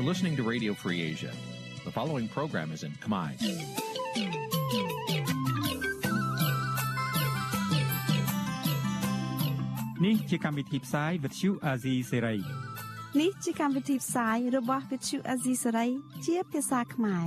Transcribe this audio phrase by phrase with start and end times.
[0.00, 1.32] You're listening to Radio Free Asia.
[1.84, 3.30] The following program is in Khmer.
[10.02, 12.40] Nǐ chi càm bi tiệp xáy vệt chiu a zì sê ray
[13.20, 15.88] នេះជាកម្មវិធីផ្សាយរបស់ Vithu Azisari
[16.26, 17.26] ជាភាសាខ្មែរ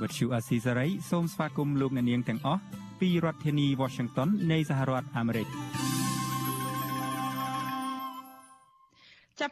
[0.00, 2.62] វត្តឈូអាស៊ីសេរីសូមស្វាគមន៍លោកអ្នកនាងទាំងអស់
[3.00, 5.48] ពីរដ្ឋធានី Washington នៃសហរដ្ឋអាមេរិក។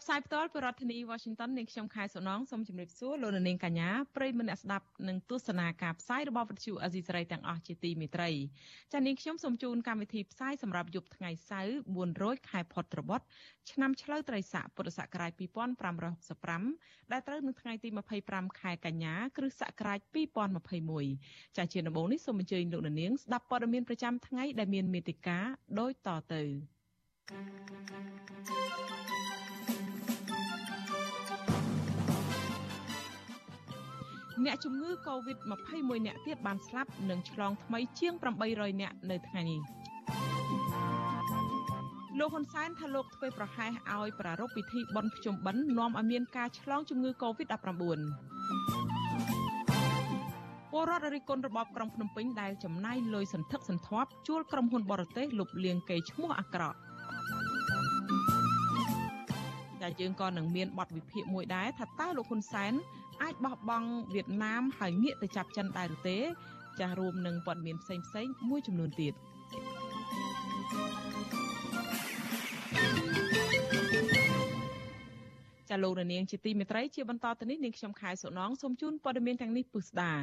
[0.09, 8.30] ផ្សាយផ្ទាល់ពីរដ្ឋធានី Washington នាងខ្ញុំខែសុណងសូមជម្រាបសួរលោកនាងកញ្ញាប្រិយមិត្តអ្នកស្ដាប់និងទស្សនាការផ្សាយរបស់វិទ្យុអាស៊ីសេរីទាំងអស់ជាទីមេត្រី
[8.91, 13.26] ចា៎នាងខ្ញុំសូមជូនកម្មវិធីផ្សាយសម្រាប់យប់ថ្ងៃសៅរ៍4រោចខែផុតត្របុត្រ
[13.72, 15.31] ឆ្នាំឆ្លូវត្រីស័កពុរសករាជ
[16.22, 17.89] 2565ដែលត្រូវនឹងថ្ងៃទី
[18.23, 20.00] 25ខែកញ្ញាគ្រិស្តសករាជ
[20.78, 25.45] 2021ចា៎ជាដំបូងនេះសូមអញ្ជើញលោកនាងស្ដាប់ព័ត៌មានប្រចាំថ្ងៃដែលមានមេតិការ
[25.80, 26.44] ដូចតទៅ
[27.31, 27.44] thank
[29.73, 29.78] you
[34.45, 38.14] អ្នកជំងឺ Covid-21 អ្នកទៀតបានស្លាប់និងឆ្លងថ្មីជាង
[38.48, 39.62] 800អ្នកនៅថ្ងៃនេះ
[42.20, 47.70] លោកហ៊ុនសែនថាលោកធ្វើប្រហែសឲ្យប្រារព្ធពិធីបុណ្យភ្ជុំបិណ្ឌនាំឲ្យមានការឆ្លងជំងឺ Covid-19
[50.72, 56.78] ពលរដ្ឋរិះគន់របបក្រុងភ្នំពេញដែលចំណាយលុយសន្ធឹកសន្ធាប់ជួលក្រុមហ៊ុនបរទេសលុបលាងកេរ្តិ៍ឈ្មោះអាក្រក់
[59.82, 62.73] តែយើងក៏នឹងមានបទវិភាគមួយដែរថាតើលោកហ៊ុនសែន
[63.22, 66.17] អាចបោះបង់វៀតណាមហើយងាកទៅចាប់ចិនដែរឬទេ
[66.80, 69.14] ចាស់រួមនឹងព័ត៌មានផ្សេងផ្សេងមួយចំនួនទៀត
[75.70, 80.14] ចាលោករនាងជាទីមេត្រីជាបន្តទៅនេះនាងខ្ញុំខែសុណងសូមជូនព័ត៌មានទាំងនេះពុស្ដា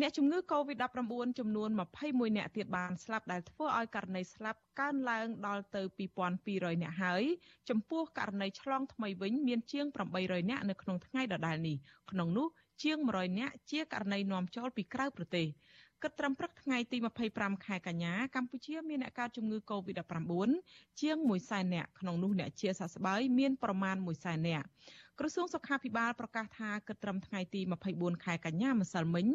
[0.00, 1.70] អ្នកជំងឺ Covid-19 ចំនួន
[2.02, 5.82] 21អ្នកទៀតបានស្លាប់ដែលធ្វើឲ្យករណីស្លាប់កើនឡើងដល់ទៅ
[6.30, 7.22] 2200អ្នកហើយ
[7.68, 9.86] ចំពោះករណីឆ្លងថ្មីវិញមានជាង
[10.18, 11.76] 800អ្នកនៅក្នុងថ្ងៃដដែលនេះ
[12.10, 12.48] ក្នុងនោះ
[12.82, 15.46] ជាង100អ្នកជាករណីនាំចូលពីក្រៅប្រទេស
[16.02, 16.96] គិតត្រឹមព្រឹកថ្ងៃទី
[17.30, 20.32] 25ខែកញ្ញាកម្ពុជាមានអ្នកកើតជំងឺ Covid-19
[21.00, 24.66] ជាង1សែននាក់ក្នុងនោះអ្នកជាសះស្បើយមានប្រមាណ1សែននាក់
[25.20, 27.60] ក្រសួងសុខាភិបាលប្រកាសថាគិតត្រឹមថ្ងៃទី
[27.92, 29.26] 24ខែកញ្ញាម្សិលមិញ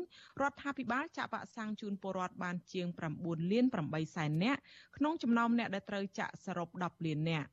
[0.41, 2.88] រដ្ឋាភិបាលចាក់វ៉ាក់សាំងជូនពលរដ្ឋបានជាង
[3.19, 4.59] 9លាន8សែននាក់
[4.97, 7.47] ក្នុងចំណោមអ្នកដែលត្រូវចាក់សរុប10លាននាក់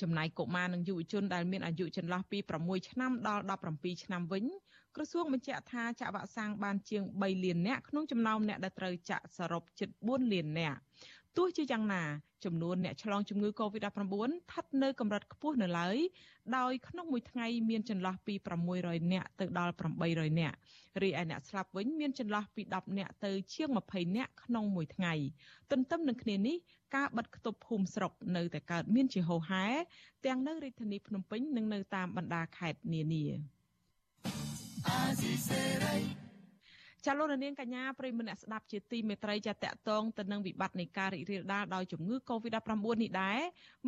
[0.00, 3.42] ចំណែកកុមារនិងយុវជនដែលមានអាយុចន្លោះពី6ឆ្នាំដល់
[3.72, 4.44] 17ឆ្នាំវិញ
[4.96, 10.78] ក្រសួងបញ្ជាក់ថាចាក់វ៉ាក់សាំងបានជាង3លាននាក់ក្នុងចំណោមអ្នកដែលត្រូវចាក់សរុបជិត4លាននាក់
[11.36, 12.02] ទោះជាយ៉ាងណា
[12.44, 15.96] ចំនួនអ្នកឆ្លងជំងឺ Covid-19 ស្ថិតនៅកម្រិតខ្ពស់នៅឡើយ
[16.56, 18.34] ដោយក្នុងមួយថ្ងៃមានចន្លោះពី
[18.72, 19.74] 600នាក់ទៅដល់
[20.06, 20.56] 800នាក់
[21.02, 25.14] រីឯអ្នកស្លាប់វិញមានចន្លោះពី10នាក់ទៅជាង20នាក់ក្នុងមួយថ្ងៃ
[25.70, 26.56] ទន្ទឹមនឹងគ្នានេះ
[26.96, 29.64] ការបិទគប់ភូមិស្រុកនៅតែកើតមានជាហូរហែ
[30.26, 33.24] ទាំងនៅរាជធានីភ្នំពេញនិងនៅតាមបណ្ដាខេត្តនានា
[37.06, 42.72] ចាលោកនាងកញ្ញាប្រិមមអ្នកស្ដាប់ជាទីមេត្រីចាតកតងទៅនឹងវិបត្តិនៃការរីករាលដាលដោយជំងឺ Covid-19
[43.02, 43.40] នេះដែរ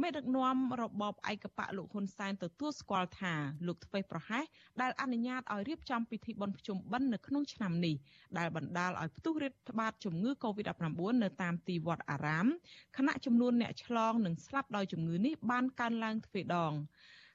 [0.02, 3.34] មេដឹកនាំរបបឯកបៈលោកហ៊ុនសែនទទួលស្គាល់ថា
[3.66, 4.44] លោកធ្វេសប្រហែស
[4.82, 7.94] ដែលអនុញ្ញាតឲ្យរៀបចំពិធីបុណ្យភ្ជុំបិណ្ឌនៅក្នុងឆ្នាំនេះ
[8.38, 10.84] ដែលបណ្ដាលឲ្យផ្ទុះរាតត្បាតជំងឺ Covid-19
[11.22, 12.46] នៅតាមទីវត្តអារាម
[12.96, 16.74] ខណៈចំនួនអ្នកឆ្លងនិងស្លាប់ដោយជំងឺនេះបានកើនឡើងទ្វេដង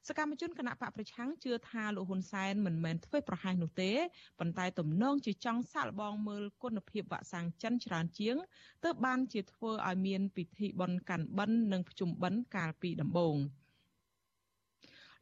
[0.07, 3.91] សកម្មជនគណៈបកប្រឆាំងជឿថាលោកហ៊ុនសែនមិនមែនធ្វើប្រហែសនោះទេ
[4.39, 8.35] ប៉ុន្តែទំនងជាចង់សាកល្បងមើលគុណភាពវ៉ាក់សាំងចិនច្រើនជាង
[8.83, 13.35] ទើបបានជាធ្វើឲ្យមានពិធីបុណ្យកាន់បិណ្ឌនិងភ្ជុំបិណ្ឌកាលពីដំបូង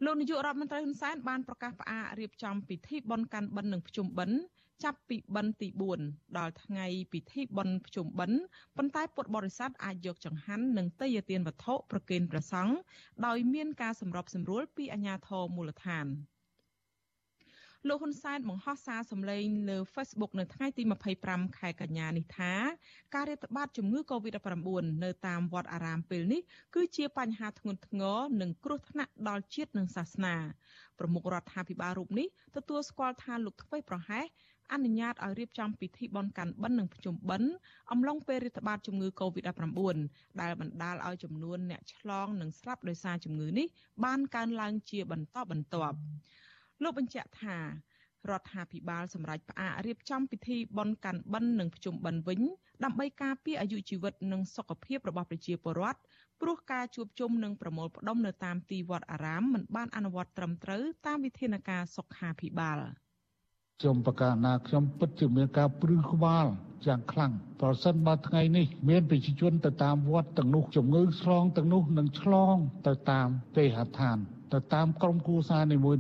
[0.04, 4.40] លោកនាយករដ្ឋមន្ត្រីហ៊ុនសែនបានប្រកាសផ្អាករៀបចំពិធីបុណ្យកាន់បិណ្ឌនិងភ្ជុំបិណ្ឌ
[4.84, 5.68] ចាប់ពីបិណ្ឌទី
[6.02, 8.40] 4ដល់ថ្ងៃពិធីបុណ្យភ្ជុំបិណ្ឌ
[8.78, 12.76] ប៉ុន្តែពុទ្ធបរិស័ទអាចយកចង្ហាន់និងទេយ្យទានវត្ថុប្រគេនព្រះសង្ឃ
[13.26, 16.08] ដោយមានការសម្របសម្រួលពីអាជ្ញាធរមូលដ្ឋាន
[17.88, 20.84] លោកហ៊ុនសែនបង្ហោះសារសម្លេងលើ Facebook នៅថ្ងៃទី
[21.22, 22.54] 25ខែកញ្ញានេះថា
[23.16, 26.42] ការរាតត្បាតជំងឺ Covid-19 នៅតាមវត្តអារាមពេលនេះ
[26.76, 30.36] គឺជាបញ្ហាធ្ងន់ធ្ងរនិងគ្រោះថ្នាក់ដល់ជាតិនិងសាសនា
[31.00, 34.26] ប្រមុខរដ្ឋាភិបាលរូបនេះទទួលស្គាល់ថាលោកធ្វេសប្រហែស
[34.74, 37.52] អនុញ្ញាតឲ្យរៀបចំពិធីបុណ្យកាន់បិណ្ឌនិងភ្ជុំបិណ្ឌ
[37.92, 39.98] អំឡុងពេលរាតត្បាតជំងឺ Covid-19
[40.42, 43.68] ដែលបណ្ដាលឲ្យចំនួនអ្នកឆ្លងនិងស្លាប់ដោយសារជំងឺនេះ
[44.06, 45.98] បានកើនឡើងជាបន្តបន្ទាប់
[46.84, 47.58] លោកបញ្ជាក់ថា
[48.30, 52.42] រដ្ឋាភិបាលសម្រាប់ផ្អាករៀបចំពិធីបុណ្យកាន់បិណ្ឌនិងភ្ជុំបិណ្ឌវិញ
[52.84, 56.00] ដើម្បីការពារអាយុជីវិតនិងសុខភាពរបស់ប្រជាពលរដ្ឋ
[56.42, 62.80] ព្រោះការជួបជុំនិងប្រមូលផ្ដុំនៅតាមទីវត្តអារាមមិនបានអនុវត្តត្រឹមត្រូវតាមវិធានការសុខាភិបាល។
[63.82, 66.46] ខ្ញុំប្រកាសណាខ្ញុំពិតជាមានការព្រឺក្បាល
[66.88, 67.32] យ៉ាងខ្លាំង
[67.62, 72.56] ប្រសិនបើថ្ងៃនេះមានប្រជាជនទៅតាមវត្តទាំងនោះជំងឺឆ្លងទាំងនោះនឹងឆ្លង
[72.88, 73.28] ទៅតាម
[73.58, 74.18] ទេហដ្ឋាន
[74.54, 76.00] ទៅតាមក្រុមគូសារនីមួយៗ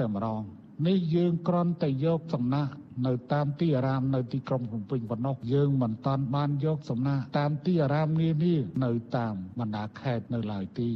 [0.00, 0.42] តែម្ដង
[0.86, 2.72] នេះយើងគ្រាន់តែយកសំណាក់
[3.06, 10.90] នៅតាមទីអារាមនៅទីក្រុងភ្នំពេញប៉ុណ្ណោះយើងមិនតាន់បានយកសំណាក់តាមទីអារាមនានានៅតាមបណ្ដាខេត្តនៅឡើយទេ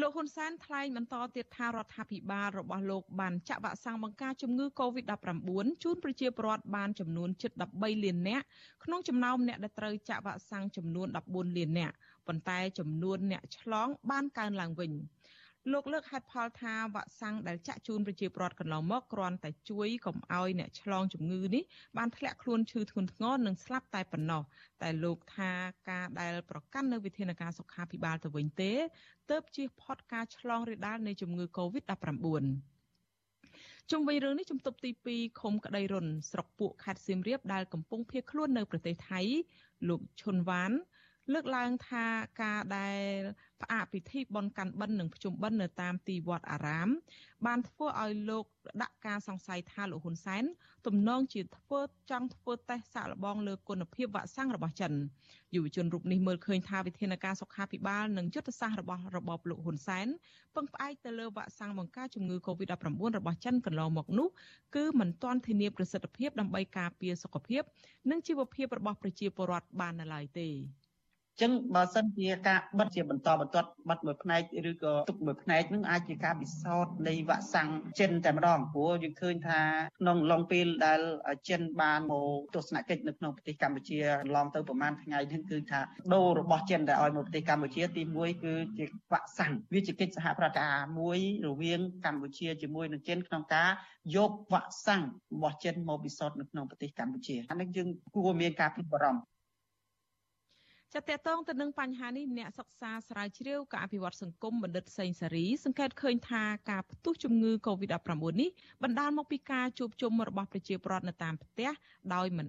[0.00, 8.44] លោកហ៊ុនសែនថ្លែងបន្តទៀតថារដ្ឋាភិបាលរបស់លោកបានចាក់វ៉ាក់សាំងបង្ការជំងឺ Covid-19 ជូនប្រជាពលរដ្ឋបានចំនួនជិត13លាននាក់
[8.84, 11.94] ក្នុងចំណោមអ្នកដែលត្រូវចាក់វ៉ាក់សាំងចំនួន14លាននាក់
[12.26, 14.92] ប៉ុន្តែចំនួនអ្នកឆ្លងបានកើនឡើងវិញ។
[15.72, 21.62] លោកលើកហេតុផលថាវ៉ាក់សាំងដែលចាក់ជូនប្រជាពលរដ្ឋកន្លងមកគ្រាន់តែជួយកុំឲ្យអ្នកឆ្លងជំងឺនេះ
[21.96, 24.42] បានធ្លាក់ខ្លួនឈឺធ្ងន់ធ្ងរនិងស្លាប់តែប៉ុណ្ណោះ
[24.82, 25.50] តែលោកថា
[25.90, 28.72] ការដែលប្រកាន់នៅវិធានការសុខាភិបាលទៅវិញទេ
[29.30, 32.44] ទើបជៀសផុតការឆ្លងរាលដាលនៃជំងឺ Covid-19
[33.90, 39.20] ជុំវិញរឿងនេះជំទប់ទី2ឃុំក្តីរុនស្រុកពួកខេត្តសៀមរាបដែលកំពុងភៀសខ្លួននៅប្រទេសថៃ
[39.88, 40.72] លោកឈុនវ៉ាន
[41.32, 42.06] លើកឡើងថា
[42.42, 42.98] ការដែល
[43.64, 46.88] ផ្អាកពិធីបុណ្យកាន់បិណ្ឌនិងភ្ជុំបិណ្ឌនៅតាមទីវត្តអារាម
[47.46, 48.44] បានធ្វើឲ្យលោក
[48.82, 50.44] ដាក់ការសង្ស័យថាលោកហ៊ុនសែន
[50.86, 51.80] ទំនងជាធ្វើ
[52.10, 54.92] ចង់ធ្វើតេស្តសាកល្បងលើគុណភាពវ៉ាក់សាំងរបស់ចិន
[55.54, 60.06] យុវជនរូបនេះមើលឃើញថាវិធានការសុខាភិបាលនិងយុទ្ធសាស្ត្ររបស់របបលោកហ៊ុនសែន
[60.54, 62.76] ពឹងផ្អែកទៅលើវ៉ាក់សាំងបង្ការជំងឺ Covid-19
[63.18, 64.28] របស់ចិនកន្លងមកនោះ
[64.76, 67.62] គឺមិនទាន់ធានាប្រសិទ្ធភាពដើម្បីការពារសុខភាព
[68.10, 70.48] និងជីវភាពរបស់ប្រជាពលរដ្ឋបាននៅឡើយទេ
[71.42, 77.68] ចឹងបើសិនជាការបិទជាបន្តបន្ទាប់បិទមួយផ្នែកឬក៏ទុកមួយផ្នែកនឹងអាចជាការពិសោធន៍នៃវ៉ាក់សាំង
[78.00, 79.60] ចិនតែម្ដងព្រោះយើងឃើញថា
[79.98, 81.00] ក្នុងឡុងពេលដែល
[81.48, 83.98] ចិនបានមកទស្សនកិច្ចនៅក្នុងប្រទេសកម្ពុជា
[84.34, 85.80] ឡងទៅប្រហែលថ្ងៃនេះគឺថា
[86.14, 93.70] ដូររបស់ចិនដែលឲ្យមកប្រទេសកម្ពុជាទី1គឺជាវ៉ាក់សាំងវាជាកិច្ចសហប្រតិការមួយរវាងកម្ពុជាជាមួយនឹងចិនក្នុងការ
[94.16, 95.02] យកវ៉ាក់សាំង
[95.34, 99.33] របស់ចិនមកពិសោធន៍នៅក្នុងប្រទេសកម្ពុជាអានេះយើងគួរមានការព្រួយបារម្ភ
[100.94, 108.10] ចាតតងទៅនឹងបញ្ហានេះអ្នកសិក្សាស្រាវជ្រាវការអភិវឌ្ឍសង្គមបណ្ឌិតសេងសារីសង្កេតឃើញថាការផ្ទុះជំងឺ Covid-19
[108.40, 108.50] នេះ
[108.82, 111.70] បណ្ដាលមកពីការជួបជុំរបស់ប្រជាពលរដ្ឋនៅតាមផ្ទះ
[112.14, 112.46] ដោយមិន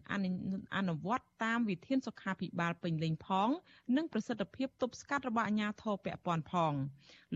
[0.76, 3.50] អនុវត្តតាមវិធានសុខាភិបាលពេញលេញផង
[3.96, 6.74] និងប្រសិទ្ធភាពទប់ស្កាត់របស់អាជ្ញាធរពាក់ព័ន្ធផង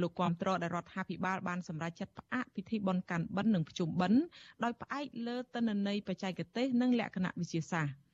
[0.02, 4.22] លោកគាំទ្រដែលរដ្ឋាភិបាលបានសម្រេចចាត់ផ្អាកពិធីបុណ្យកាន់បិណ្ឌនិងភ្ជុំបិណ្ឌ
[4.64, 8.09] ដោយផ្អែកលើទិន្នន័យបច្ចេកទេសនិងលក្ខណៈវិទ្យាសាស្ត្រ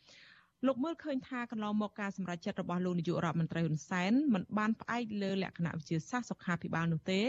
[0.66, 7.22] លោកមើលឃើញថាកន្លងមកការសម្រេចចិត្តរបស់លោកនាយករដ្ឋមន្ត្រីហ៊ុនសែនមិនបានផ្អែកលើលក្ខណៈវិទ្យាសាស្ត្រសុខាភិបាលនោះទេ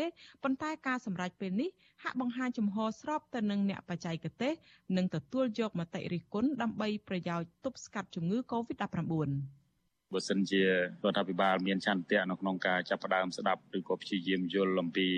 [0.42, 1.70] ប៉ុន្តែការសម្រេចពេលនេះ
[2.02, 4.52] ហាក់បង្ហាញចំហស្របទៅនឹងអ្នកបច្ចេកទេស
[4.96, 9.65] និងទទួលយកមតិរិះគន់ដើម្បីប្រយោជន៍ទប់ស្កាត់ជំងឺ Covid-19
[10.16, 10.68] បើសិនជារ
[11.10, 15.08] ដ្ឋាភិបាលមានឆន្ទៈនៅក្នុងការចាប់ផ្ដើមស្ដាប់ឬក៏ព្យាយាមយល់អំពី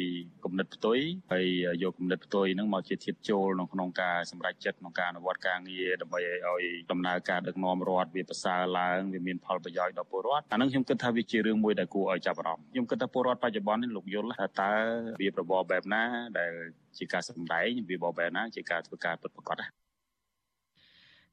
[0.44, 0.98] គំនិតផ្ទុយ
[1.32, 1.46] ហើយ
[1.82, 14.72] យកគំនិតផ្ទុយហ្នឹងមកជាធៀបចូលនៅក្នុងការសម្រេចចិត្តក្នុងការអនុវត្តការងារដើម្បីឲ្យដំណើរការដឹកនាំរដ្ឋវាប្រសើរឡើងវាមានផលប្រយោជន៍ដល់ពលរដ្ឋអាហ្នឹងខ្ញុំគិតថាវាជារឿងមួយដែលគួរឲ្យចាប់អារម្មណ៍ខ្ញុំគិតថាពលរដ្ឋបច្ចុប្បន្ននេះលោកយល់ថាតើ
[15.20, 16.02] វាប្រព័ន្ធបែបណា
[16.38, 16.52] ដែល
[16.98, 19.66] ជាការសម្ដែងវាបបែបណាជាការធ្វើការពិតប្រាកដណា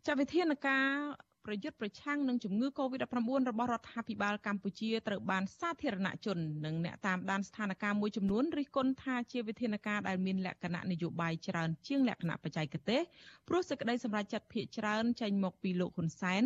[0.07, 0.87] ចាវិធានការ
[1.45, 13.01] ប្រយុទ្ធប្រឆាំងនឹងជំងឺ Covid-19 របស់រដ្ឋាភិបាលកម្ពុជាត្រូវបានសាធារណជននិងអ្នកតាមដានស្ថានភាពមួយចំនួនរិះគន់ថាជាវិធានការដែលមានលក្ខណៈនយោបាយច្រើនជាងលក្ខណៈបច្ចេកទេស
[13.47, 16.43] ព្រោះសេចក្តីសម្រេចចិត្តភាគច្រើនចេញមកពីលោកហ៊ុនសែន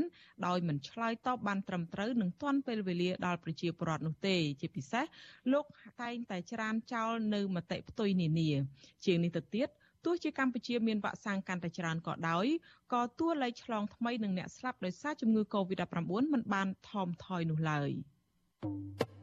[0.47, 5.05] ដោយមិនឆ្លើយតបបានត្រឹមត្រូវនិងទាន់ពេលវេលាដល់ប្រជាពលរដ្ឋនោះទេ ជាពិសេស
[5.53, 5.65] លោក
[6.01, 8.49] តែងតែច្រានចោលនៅមតិផ្ទុយនានា
[9.05, 9.69] ជាងនេះទៅទៀត
[10.05, 12.45] ទោះជាកម្ពុជាមានវ៉ាក់សាំងកាន់តែច្រើនក៏ដោយ
[12.93, 15.97] ក៏តួលេខឆ្លងថ្មីនិងអ្នកស្លាប់ដោយសារជំងឺ Covid-19
[16.33, 17.91] មិនបានថមថយនោះឡើយ។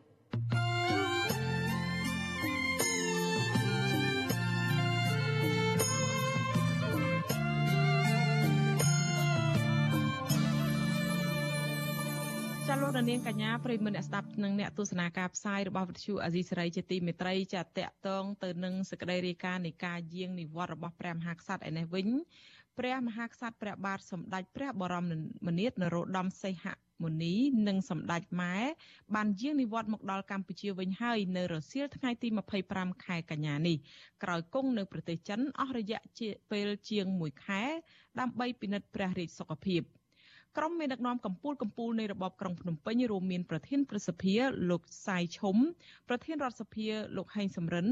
[12.76, 22.08] ចាលោកនាងកញ្ញាប្រិមមអ្នកស្ដាប់និងអ្នកទស្សនាការផ្សាយរបស់វិទ្យុអាស៊ីសេរីជាទីមេត្រីចាតកតងទៅនឹងសក្តីរាយការណ៍នៃការយាងនិវត្តន៍របស់ព្រះមហាក្សត្រឯនេះវិញ
[22.78, 24.94] ព្រះមហាក្សត្រព្រះបាទសម្ដេចព្រះបរ
[25.46, 26.66] មនាថនរោត្តមសីហ
[27.02, 27.34] មុនី
[27.68, 28.56] និងសម្ដេចម៉ែ
[29.14, 32.28] បានយាងនិវត្តន៍មកដល់កម្ពុជាវិញហើយនៅរសៀលថ្ងៃទី
[32.66, 33.76] 25ខែកញ្ញានេះ
[34.22, 36.00] ក្រោយគង់នៅប្រទេសចិនអស់រយៈ
[36.50, 37.62] ពេលជាង1ខែ
[38.20, 39.82] ដើម្បីពិនិត្យព្រះរាជសុខភាព។
[40.56, 44.34] ក្រុមមេដឹកនាំកម្ពុជាកម្ពុជានៃរបបក្រុងភ្នំពេញរួមមានប្រធានប្រសិទ្ធិ
[44.70, 45.56] លោកសាយឈុំ
[46.08, 46.86] ប្រធានរដ្ឋសភា
[47.16, 47.86] លោកហេងសំរិន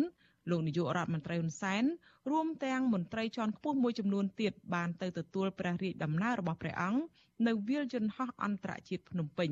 [0.51, 1.85] លោកនាយករដ្ឋមន្ត្រីហ៊ុនសែន
[2.31, 7.01] រួមទាំងមន្ត្រីជាន់ខ្ពស់មួយចំនួនទៀតបានទៅទទួលព្រះរាជដំណើររបស់ព្រះអង្គ
[7.47, 9.51] នៅវាលយន្តហោះអន្តរជាតិភ្នំពេញ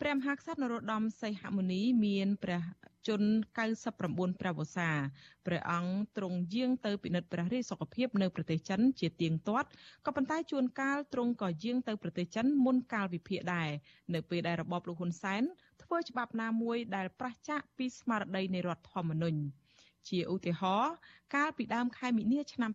[0.00, 2.62] ព្រះមហាក្សត្រនរោត្តមសីហមុនីមានព្រះ
[3.08, 3.30] ជន្ម
[3.88, 4.90] 99ព្រះវស្សា
[5.46, 9.68] ព្រះអង្គទ្រង់យាងទៅពិនិត្យព្រះរាជសុខភាពនៅប្រទេសចិនជាទៀងទាត់
[10.06, 13.70] ក៏ប៉ុន្តែជួនកាលទ្រង់ក៏យាងទៅប្រទេសចិនមុនកាលវិភាគដែរ
[14.14, 15.42] នៅពេលដែលរបបលោកហ៊ុនសែន
[15.82, 19.40] ធ្វើច្បាប់ណាមួយដែលប្រឆាចពីស្មារតីនៃរដ្ឋធម្មនុញ្ញ
[20.08, 20.92] ជាឧទាហរណ៍
[21.34, 22.70] កាលពីដើមខែមិនិនាឆ្នាំ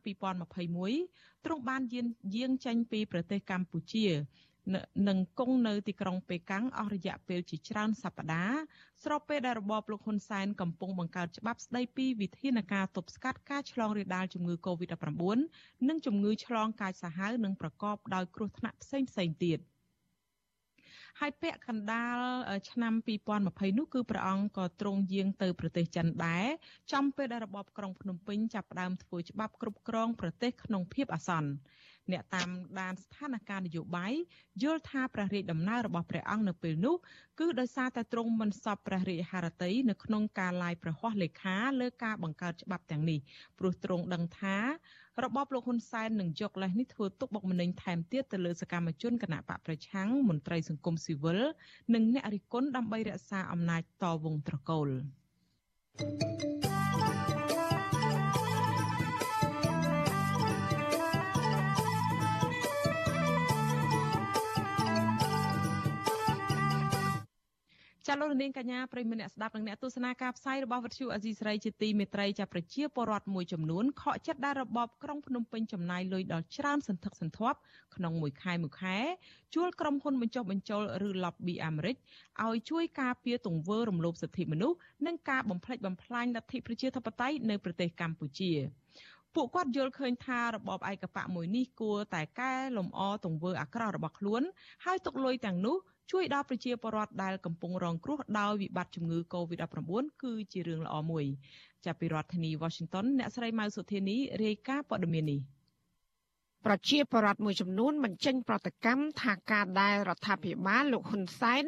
[0.72, 4.06] 2021ទ្រង់បានយាងយាងចេញពីប្រទេសកម្ពុជា
[5.08, 8.60] នឹងគង់នៅទីក្រុងប៉េកាំងអស់រយៈពេលជាច្រើនសប្តាហ៍
[9.04, 15.38] ស្របពេលដែលរបបលោកហ៊ុនសែនកំពុងបង្កើតច្បាប់ស្តីពីវិធានការទប់ស្កាត់ការឆ្លងរាលដាលជំងឺ Covid-19
[15.88, 19.60] និងជំងឺឆ្លងកាចសាហាវនិងប្រកបដោយគ្រោះថ្នាក់ផ្សេងៗទៀត។
[21.22, 22.18] ហើយពាក់កណ្ដាល
[22.72, 22.94] ឆ្នាំ
[23.38, 26.46] 2020នោះគឺព្រះអង្គក៏ទ្រង់យាងទៅប្រទេសចិនដែរ
[26.94, 31.50] ចំពេលដែលរបបក្រុងភ្នំពេញចាប់ផ្ដើមធ្វើច្បាប់គ្រប់គ្រងប្រទេសក្នុងភាពអាសន្ន
[32.12, 32.50] អ្នកតាម
[32.80, 34.14] ដានស្ថានភាពនយោបាយ
[34.64, 36.96] យល់ថាព្រះរាជដំណើររបស់ព្រះអង្គនៅពេលនោះ
[37.40, 43.20] គឺដោយសារតែទ្រង់មិនសពព្រះរាជហឫទ័យនៅក្នុងការឡាយប្រហ័សលេខាលើការបង្កើតច្បាប់ទាំងនេះ
[43.60, 44.58] ព្រោះទ្រង់ដឹងថា
[45.24, 51.40] របបលោកហ៊ុនសែននឹងយកលេសនេះធ្វើទុកបុកម្នេញថែមទៀតទៅលើសកម្មជនគណៈបកប្រឆាំងមន្ត្រីសង្គមស៊ីវិល
[51.94, 54.90] និងអ្នករិះគន់ដើម្បីរក្សាអំណាចតវងត្រកូល
[56.00, 56.42] thank
[57.12, 57.17] you
[68.08, 77.58] ចាលោកនាងកញ្ញាប្រិមម្នាក់ស្ដាប់និងអ្នកទស្សនាការផ្សាយរបស់វិទ្យុអាស៊ីសេរីជាទីមេត្រីចាប្រជាពលរដ្ឋមួយចំនួនខកចិត្តដែលរបបក្រុងភ្នំពេញចំណាយលុយដល់ច្រើនសន្ធឹកសន្ធាប់
[77.96, 78.98] ក្នុងមួយខែមួយខែ
[79.56, 81.96] ជួលក្រុមហ៊ុនបញ្ចុះបញ្ចូលឬ lobby អាមេរិក
[82.46, 88.52] ឲ្យជួយការពារទង្វើរំលោភសិទ្ធិមនុស្សនិងការបំផ្លិចបំផ្លាញលទ្ធិប្រជាធិបតេយ្យនៅប្រទេសកម្ពុជា
[89.36, 94.42] ពួកគាត់យល់ឃើញថារបបឯកបៈមួយនេះគួរតែកែលម្អទង្វើអាក្រក់របស់ខ្លួន
[94.86, 95.78] ហើយទុកលុយទាំងនោះ
[96.12, 101.26] ជួយដល់ប្រជាពលរដ្ឋដែលកំពុងរងគ្រោះដោយវិបត្តិជំងឺ Covid-19 គឺជារឿងល្អមួយ
[101.86, 105.40] ចាប់ពីរដ្ឋធានី Washington អ្នកស្រីម៉ៅសុធានីរាយការណ៍ព័ត៌មាននេះ។
[106.66, 111.64] ប្រជាពលរដ្ឋមួយចំនួនបញ្ចេញប្រតិកម្មថាការដែលរដ្ឋាភិបាលលោកហ៊ុនសែន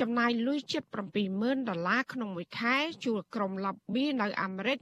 [0.00, 0.82] ចំណាយលុយជិត
[1.26, 4.78] 70000ដុល្លារក្នុងមួយខែជួលក្រុម lobby នៅអាមេរិក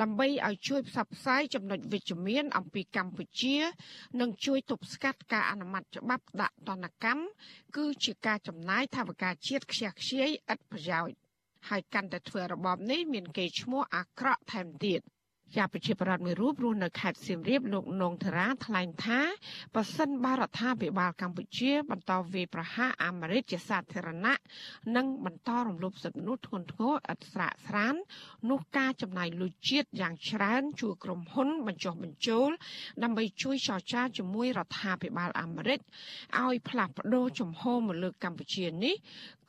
[0.00, 3.56] ដើម្បីឲ្យជួយផ្សព្វផ្សាយចំណុចវិជ្ជមានអំពីកម្ពុជា
[4.20, 7.24] និងជួយទប់ស្កាត់ការអនុម័តច្បាប់ដាក់ទណ្ឌកម្ម
[7.76, 11.16] គឺជាការចំណាយថវិកាជាតិខ្ជះខ្ជាយឥតប្រយោជន៍
[11.68, 15.00] ហើយកាន់តែធ្វើរបបនេះមានកេរ្តិ៍ឈ្មោះអាក្រក់ថែមទៀត។
[15.56, 19.20] ជាប្រជាប្រដ្ឋមួយរូបរស់នៅខេត្តសៀមរាបលោកនងធរាថ្លែងថា
[19.74, 24.38] ប៉ះសិនបារដ្ឋាភិបាលកម្ពុជា បន្តវាយប្រហារអាមេរិកជាសាធារណៈ
[24.96, 27.94] និងបន្តរំលោភសិទ្ធិមនុស្សធ្ងន់ធ្ងរឥតស្រាកស្រាន
[28.50, 32.50] នោះការចំណាយលុយជាតិយ៉ាងច្រើនជួយក្រុមហ៊ុនបញ្ចុះបញ្ចូល
[33.02, 35.80] ដើម្បីជួយចរចាជាមួយរដ្ឋាភិបាលអាមេរិក
[36.40, 38.94] ឲ្យផ្លាស់ប្ដូរជំហរមកលើកម្ពុជានេះ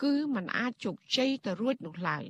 [0.04, 2.26] គឺมันអាចជោគជ័យទៅរួចនោះឡើយ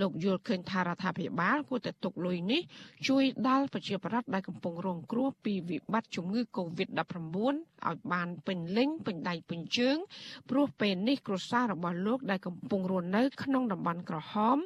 [0.00, 2.62] លោកយល់ឃើញថារដ្ឋាភិបាលគួរតែទុកលុយនេះ
[3.08, 7.36] ជួយដល់ប្រជាពលរដ្ឋដែលកំពុងរងគ្រោះពីវិបត្តិជំងឺ Covid-19
[7.88, 9.96] ឲ្យបានពេញលេញពេញដៃពេញជើង
[10.50, 14.58] ព្រោះពេលនេះគ្រួសាររបស់លោកដែលកំពុងរស់នៅក្នុងតំបន់ក្រហម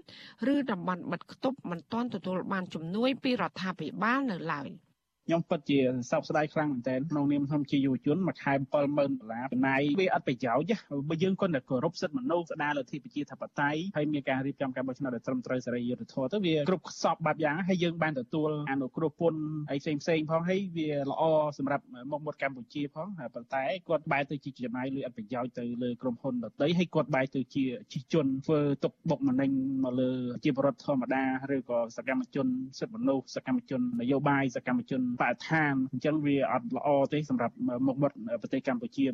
[0.54, 4.70] ឬតំបន់បិទគប់មិនទាន់ទទួលបានជំនួយពីរដ្ឋាភិបាលនៅឡើយ។
[5.30, 21.22] ខ្ញុំពិតជាសោកស្ដាយខ្លាំងមែនទែនក្នុងនាមខ្ញុំជាយុវជនមួយខែ70000ដុល្លារចំណាយវាអត់ប្រយោជន៍បើយើងគាត់តែគោរពសិទ្ធិមនុស្សស្ដារលទ្ធិប្រជាធិបតេយ្យហើយមានការរៀបចំការបោះឆ្នោតដែលត្រឹមត្រូវសេរីយុត្តិធម៌ទៅវាគ្រប់ខ្សប់បែបយ៉ាងហើយយើងបានទទួលអនុគ្រោះពន្ធអីផ្សេងផ្សេងផងហើយវាល្អ
[21.58, 29.50] សម្រាប់មុខមាត់កម្ពុជាផងប៉ុន្តែគាត់បែរទៅជាចំណាយលុយអត់ប្រយោជន៍ទៅលើក្រុមហ៊ុនដទៃហើយគាត់បែរទៅជាជិះជនធ្វើទុកបុកម្នេញ
[29.84, 30.10] មកលើ
[30.44, 31.22] ជាបរដ្ឋធម្មតា
[31.54, 32.46] ឬក៏សកម្មជន
[32.78, 37.55] សិទ្ធិមនុស្សសកម្មជននយោបាយសកម្មជនបរិស្ថានអញ្ចឹងវាអត់ល្អទេសម្រាប់
[37.87, 39.05] មុខមាត់ប្រទេសកម្ពុជា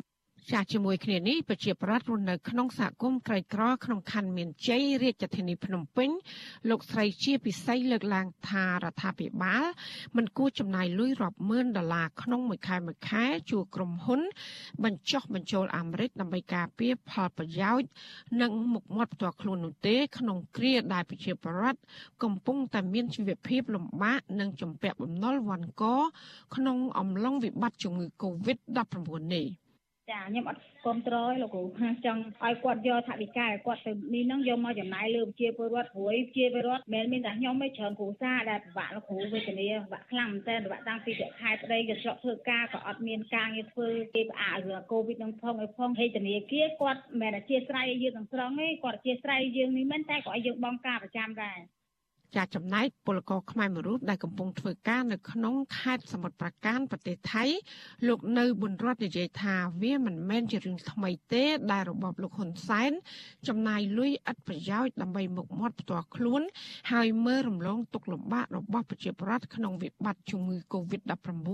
[0.51, 6.09] ចាជាមួយគ្នានេះប្រជាប្រដ្ឋរស់នៅក្នុងសហគមន៍ក្រីក្រក្នុងខណ្ឌមានជ័យរាជធានីភ្នំពេញ
[6.69, 9.63] លោកស្រីជាពិសីលើកឡើងថារដ្ឋាភិបាល
[10.15, 14.21] មិនគួរចំណាយលុយរាប់ម៉ឺនដុល្លារក្នុងមួយខែមួយខែជួក្រុមហ៊ុន
[14.83, 17.89] បញ្ចុះបញ្ចូលអាមេរិកដើម្បីការពារផលប្រយោជន៍
[18.41, 21.79] និងមុខមាត់ផ្ទាល់ខ្លួននោះទេ ក្នុងគ្រាដែលប្រជាពលរដ្ឋ
[22.23, 25.83] កំពុងតែមានជីវភាពលំបាកនិងជំពាក់បំណុលវ៉ាន់ក
[26.55, 28.97] ក្នុងអំឡុងវិបត្តិជំងឺ Covid-19
[29.35, 29.47] នេះ។
[30.11, 31.63] ចាខ្ញុំអត់គ្រប់គ្រងលោកគ្រូ
[32.05, 41.11] ចង់ឲ្យគាត់យកថវិកាឲ្យគាត់ទៅនេះហ្នឹងយកមកចំណាយលើប្រជាពលរដ្ឋព្រួយប្រជាពលរដ្ឋមិនមានតែខ្ញុំទេច្រើនគ្រូសាដែលពិបាកលោកគ្រូវេទនាពិបាកខ្លាំងមែនតើពិបាកតាំងពី
[41.41, 51.59] ខែប្តីក៏ស្រុកធ្វើការក៏អត់មានការងារធ្វើគេផ្អាករឿងកូវីដនឹងផងឲ្យផងហេតុធនាគារគាត់មិនមែនអធិស្ឋានយើងទាំងស្រុងទេគាត់អធិស្ឋានយើងនេះមែនតែក៏ឲ្យយើងបង់ការប្រចាំដែរ
[52.35, 57.43] ចាចំណែកពលករខ្មែរមួយរូបដែលកំពុងធ្វើការនៅក្នុងខេត្តសមុទ្រប្រាកានប្រទេសថៃ
[58.07, 62.91] លោកនៅប៊ុនរតនិយាយថាវាមិនមែនជារឿងថ្មីទេ ដែលរបបលោកហ៊ុនសែន
[63.47, 66.41] ចំណាយលុយឥតប្រយោជន៍ដើម្បីមុខមាត់ផ្ទាល់ខ្លួន
[66.91, 71.49] ហើយមើលរំលងទុកលំបាករបស់ប្រជាពលរដ្ឋក្នុងវិបត្តិជំងឺ Covid-19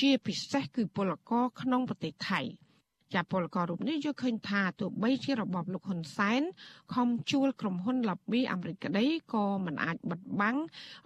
[0.00, 2.42] ជាពិសេសគឺពលករក្នុងប្រទេសថៃ។
[3.14, 6.42] ចាពលកររូបនេះយល់ឃើញថាទោះបីជារបបលោកហ៊ុនសែន
[6.94, 10.56] ខំជួលក្រុមហ៊ុន lobby អាមេរិកក្តីក៏មិនអាចបិទបាំង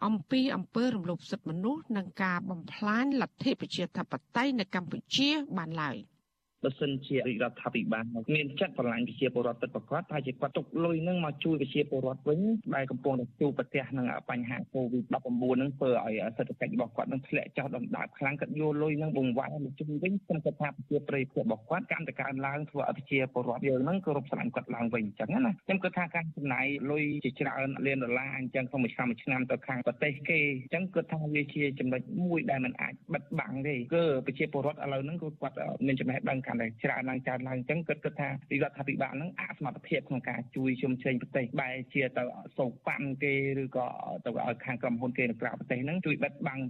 [0.04, 5.98] អំពីអំពើរំលោភសិទ្ធិមនុស្សនិងការបំផ្លាញលទ្ធិប្រជាធិបតេយ្យនៅកម្ពុជាបានឡើយ។
[6.64, 7.20] បើសិនជារ
[7.50, 12.40] ដ្ឋាភិបាលមានចិត្តស្រឡាញ់ប្រជាពលរដ្ឋពិតប្រាកដថាជាគាត់ទុកលុយនឹងមកជួយប្រជាពលរដ្ឋវិញ
[12.75, 38.32] ដែលកំពុងតែជួបប្រទះនឹងបញ្ហា COVID-19 នឹងធ្វើឲ្យសេដ្ឋកិច្ចរបស់គាត់នឹងធ្លាក់ចុះដុនដាបខ្លាំងគាត់យកលុយនឹងបង្វែរមកជួយវិញខ្ញុំគិតថាប្រជាប្រិយភាពរបស់គាត់កាន់តែកើនឡើងធ្វើឲ្យប្រជាពលរដ្ឋយើងនឹងគោរពស្រឡាញ់គាត់ឡើងវិញអញ្ចឹងណាខ្ញុំគិតថាការចំណាយលុយជាច្រើនលានដុល្លារអញ្ចឹងក្នុងមួយឆ្នាំមួយឆ្នាំទៅខាងប្រទេសគេអញ្ចឹងគិតថាវាជាចំណុចមួយដែលมันអាចបិទបាំងទេគឺប្រជាពលរដ្ឋឥឡូវហ្នឹងគឺគាត់មានចំណេះដឹងកាន់តែច្រើនឡើងច្រើនឡើងអញ្ចឹងគិតគិតថារ
[38.70, 42.22] ដ្ឋាភិបាលហ្នឹងអសមត្ថភាពក្នុងការជួយជំរុញប្រទេសបែរជាទៅ
[42.58, 43.88] សោកប៉ាន់គេឬក៏
[44.24, 46.60] ទៅឲ្យខាងក្រុមហ៊ុនគេនៅក្រៅប្រទេសហ្នឹងជួយបិទបាំង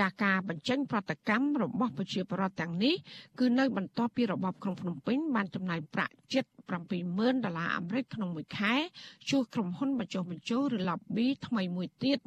[0.00, 2.94] ចាការបញ្ចេញប្រតិកម្មរបស់ប្រជាពលរដ្ឋទាំងនេះ
[3.38, 6.44] គឺនៅបន្ទាប់ពីរបបក្រុងភ្នំពេញបានចំណាយប្រាក់ជិត
[6.94, 8.74] 70000ដុល្លារអាមេរិកក្នុងមួយខែ
[9.30, 12.18] ជួសក្រុមហ៊ុនបញ្ចុះបញ្ចូលឬ lobby ថ្មីមួយទៀត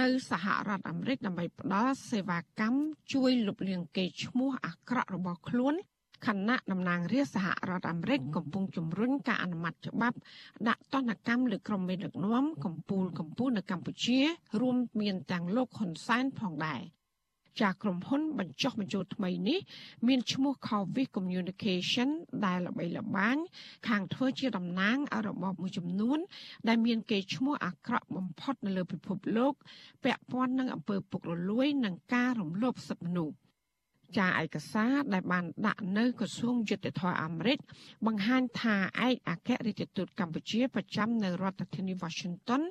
[0.00, 2.78] នៅសហរដ្ឋអាមេរិកដើម្បីផ្ដល់សេវាកម្ម
[3.12, 5.74] ជួយលុបលាងកេរ្តិ៍ឈ្មោះអាក្រក់របស់ខ្លួន
[6.26, 10.16] ខណៈតំណាងរាស្ត្រសហរដ្ឋអាមេរិកកំពុងជំរុញការអនុម័តច្បាប់
[10.68, 14.18] ដាក់ទណ្ឌកម្មលើក្រុមមេដឹកនាំកម្ពុជាកម្ពុជានៅកម្ពុជា
[14.60, 16.82] រួមមានទាំងលោកហ៊ុនសែនផងដែរ
[17.60, 19.58] ចាក្រុមហ៊ុនបញ្ចុះបញ្ចូលថ្មីនេះ
[20.08, 22.08] មានឈ្មោះ Covis Communication
[22.44, 23.36] ដែលល្បីល្បាញ
[23.88, 26.18] ខាងធ្វើជាតំណាងឲ្យរបបមួយចំនួន
[26.68, 29.54] ដែលមានកេរ្តិ៍ឈ្មោះអាក្រក់បំផុតនៅលើពិភពលោក
[30.04, 33.34] ពាក់ព័ន្ធនឹងអំពើពុករលួយ និងការរំលោភសិទ្ធិមនុស្ស
[34.18, 37.58] ចាឯកសារដែលបានដាក់នៅក្រសួងយុទ្ធភ័ពអាមេរិក
[38.06, 38.76] បង្ហាញថា
[39.06, 42.62] ឯកអគ្គរដ្ឋទូតកម្ពុជាប្រចាំនៅរដ្ឋធានី Washington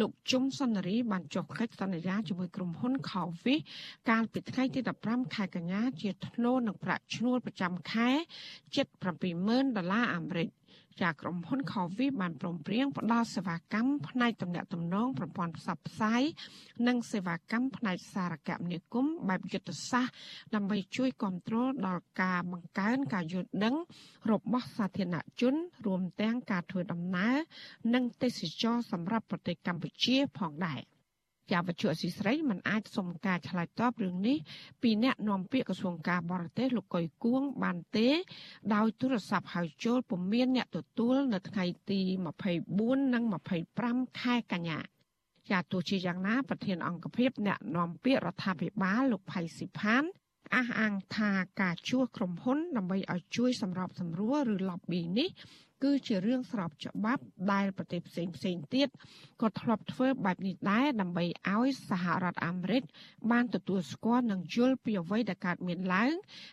[0.00, 3.60] លោកជុំសន្នរីបានចុះកិច្ចសន្យាជាមួយក្រុមហ៊ុន Covis
[4.10, 8.08] កាលពីថ្ងៃទី15ខែកញ្ញាជាធ្នូនឹងប្រាក់ឈ្នួលប្រចាំខែ
[8.92, 10.48] 770,000ដុល្លារអាមេរិក។
[11.02, 16.22] ចាក្រុមហ៊ុន Covi បានព្រមព្រៀងផ្ដល់សេវាកម្មផ្នែកទំនាក់ទំនងប្រព័ន្ធផ្សព្វផ្សាយ
[16.86, 20.14] និងសេវាកម្មផ្នែកសារគមនាគមន៍បែបយុទ្ធសាស្ត្រ
[20.54, 23.76] ដើម្បីជួយគ្រប់គ្រងដល់ការបង្កើនការយល់ដឹង
[24.30, 25.54] របស់សាធារណជន
[25.86, 27.36] រួមទាំងការធ្វើដំណើរ
[27.94, 30.82] និងទេសចរសម្រាប់ប្រទេសកម្ពុជាផងដែរ។
[31.50, 34.36] ជាវត្ថុអសីស្រីមិនអាចសុំការឆ្លើយតបរឿងនេះ
[34.82, 38.08] ពីអ្នកនាំពាក្យក្រសួងការបរទេសលោកកុយគួងបានទេ
[38.74, 42.00] ដោយទូរស័ព្ទហៅចូលពុំមានអ្នកទទួល នៅថ្ងៃទី
[42.56, 43.24] 24និង
[43.72, 44.78] 25ខែកញ្ញា
[45.50, 50.04] ជាទោះជាយ៉ាងណាប្រធានអង្គភិបអ្នកនាំពាក្យរដ្ឋាភិបាលលោកផៃស៊ីផាន
[50.54, 51.30] អះអាងថា
[51.62, 55.28] ការជួសក្រុមហ៊ុនដើម្បីឲ្យជួយសម្របសម្រួលឬ lobby នេះ
[55.84, 58.88] គឺជារឿងស្របច្បាប់ដែលប្រទេសផ្សេងផ្សេងទៀត
[59.42, 62.82] ក៏ធ្លាប់ធ្វើបែបនេះដែរដើម្បីឲ្យសហរដ្ឋអាមេរិក
[63.30, 66.12] បានទទួលស្គាល់និងយល់ពីអ្វីដែលកើតមានឡើង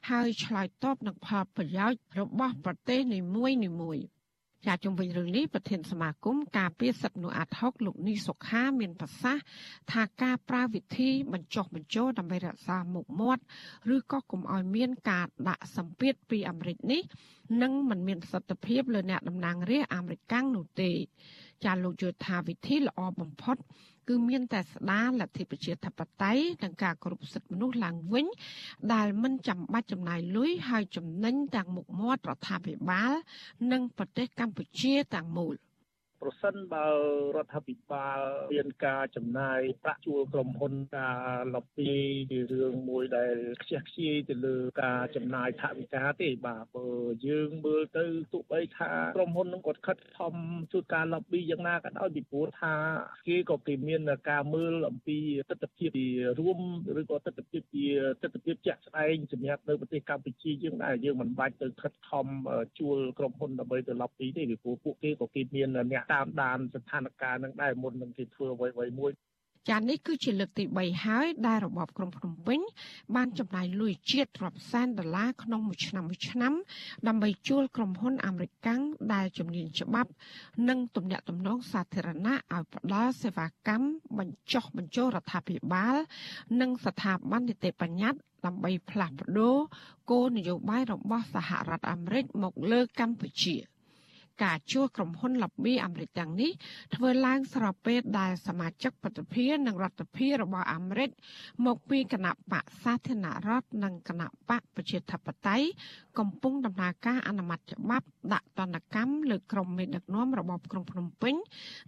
[0.10, 3.48] ហើយឆ្លើយតបនឹងផលប្រយោជន៍របស់ប្រទេសនីមួ
[3.96, 4.04] យៗ
[4.66, 9.44] ជាជុំវិញរឿងនេះប្រធានសមាគមការពារសិទ្ធិមនុស្សអាត់ហុកលោកនីសុខាមានប្រសាសន៍
[9.92, 13.44] ថាការប្រើវិធីបញ្ចុះបញ្ចូលដើម្បីរក្សាមុខមាត់
[13.96, 17.02] ឬក៏កុំឲ្យមានការដាក់សម្ពាធពីអាមេរិកនេះ
[17.62, 20.92] នឹងមិនមានប្រសិទ្ធភាពលើអ្នកតំណាងរាស្ត្រអាមេរិកនោះទេ
[21.66, 23.58] ចាលោកយល់ថាវិធីល្អបំផុត
[24.08, 28.26] គឺមានតែស្ដារលទ្ធិប្រជាធិបតេយ្យនិងការគោរពសិទ្ធិមនុស្សឡើងវិញ
[28.94, 33.14] ដែលមិនចាំបាច់ចំណាយលុយហើយចំណេញទាំងមុខមាត់រដ្ឋាភិបាល
[33.72, 35.56] និងប្រទេសកម្ពុជាទាំងមូល។
[36.24, 36.88] ប្រសិនបើ
[37.36, 38.20] រដ្ឋាភិបាល
[38.54, 41.20] មានការចំណាយប្រាក់ជួលក្រុមហ៊ុនការ
[41.56, 41.92] លបពី
[42.32, 46.88] ជារឿងមួយដែលខ្ជះខ្ជាយទៅលើការចំណាយថវិកាទេបាទបើ
[47.28, 50.36] យើងមើលទៅទោះបីថាក្រុមហ៊ុននឹងគាត់ខិតខំ
[50.74, 52.74] ជួយការលបពីយ៉ាងណាក៏ដោយពីព្រោះថា
[53.28, 55.18] គេក៏គេមានការមើលអំពី
[55.50, 56.06] ទស្សនវិជ្ជា
[56.40, 56.60] រួម
[57.00, 57.86] ឬក៏ទស្សនវិជ្ជា
[58.24, 62.28] ទស្សនវិជ្ជាជាក់ស្ដែងសម្រាប់នៅប្រទេសកម្ពុជាយើងដែរយើងមិនបាច់ទៅខិតខំ
[62.80, 69.14] ជួលក្រុមហ៊ុនដើម្បីទៅលបពីទេពីព្រោះពួកគេក៏គេមានអ្នកតាមដានស្ថានភាពនឹងដែរមុននឹងគេធ្វើអ្វីៗមួយ
[69.70, 72.60] ចានេះគឺជាលើកទី3ហើយដែលរបបក្រុងភ្នំពេញ
[73.16, 76.54] បានចំណាយលុយជាតិរាប់សែនដុល្លារក្នុងមួយឆ្នាំមួយឆ្នាំ
[77.08, 78.82] ដើម្បីជួលក្រុមហ៊ុនអាមេរិកកាំង
[79.14, 80.12] ដែលជំនាញច្បាប់
[80.70, 85.96] និងទំនាក់ទំនងសាធារណៈឲ្យផ្ដល់សេវាកម្មបញ្ចុះបញ្ចូលរដ្ឋាភិបាល
[86.62, 89.58] និងស្ថាប័ននីតិបញ្ញត្តិដើម្បីផ្លាស់ប្ដូរ
[90.12, 93.56] គោលនយោបាយរបស់សហរដ្ឋអាមេរិកមកលើកម្ពុជា។
[94.44, 96.52] ការជួសក្រុមហ៊ុន lobby អាមេរិកទាំងនេះ
[96.96, 101.10] ធ្វើឡើងស្របពេលដែលសមាជិកប្រតិភិនិងរដ្ឋាភិបាលរបស់អាមេរិក
[101.66, 105.68] មកពីគណៈបកសាធារណរដ្ឋនិងគណៈបកប្រជាធិបតេយ្យ
[106.20, 111.36] កំពុងដំណើរការអនុម័តច្បាប់ដាក់ទណ្ឌកម្មលើក្រុមមេដឹកនាំរបបក្រុងភ្នំពេញ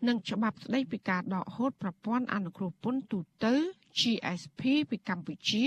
[0.07, 3.53] និងច្បាប់ស្តីពីការដកហូតប្រព័ន្ធអនុគ្រោះពន្ធទូទៅ
[3.99, 5.65] GSP ពីកម្ពុជា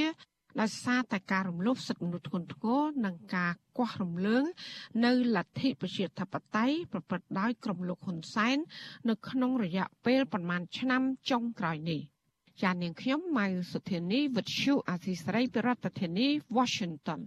[0.61, 4.45] ដោយសារតែការរំលោភសិទ្ធិមនុស្សធ្ងន់ធ្ងរនិងការគាស់រំលើង
[5.05, 8.57] នៅលទ្ធិប្រជាធិបតេយ្យប្រព្រឹត្តដោយក្រុមលោកហ៊ុនសែន
[9.09, 12.01] នៅក្នុងរយៈពេលប្រមាណឆ្នាំចុងក្រោយនេះ
[12.63, 17.21] ចាននាងខ្ញុំម៉ៅសុធានីវិទ្យុអាស៊ីសេរីប្រធានាធិបតី Washington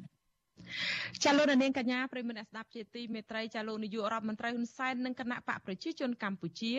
[1.23, 6.75] ចាលោកនាងកញ្ញាប្រិមនៈស្ដាប់ជាទីមេត្រីចាលោកនាយករដ្ឋមន្ត្រីហ៊ុនសែននិងគណៈបកប្រជាជនកម្ពុជា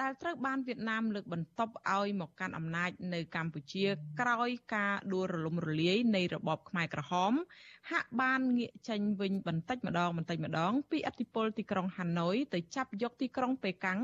[0.00, 3.86] ដែលត្រូវបានវៀតណាមលើកបន្ទប់ឲ្យមកកាន់អំណាចនៅកម្ពុជា
[4.20, 7.32] ក្រោយការដួលរលំរលាយនៃរបបខ្មែរក្រហម
[7.90, 14.00] ហាក់បានងាកចេញវិញបន្តិចម្ដងបន្តិចម្ដង ពីអធិបុលទីក្រុងហាណូយទៅចាប់យកទីក្រុងប៉េកាំង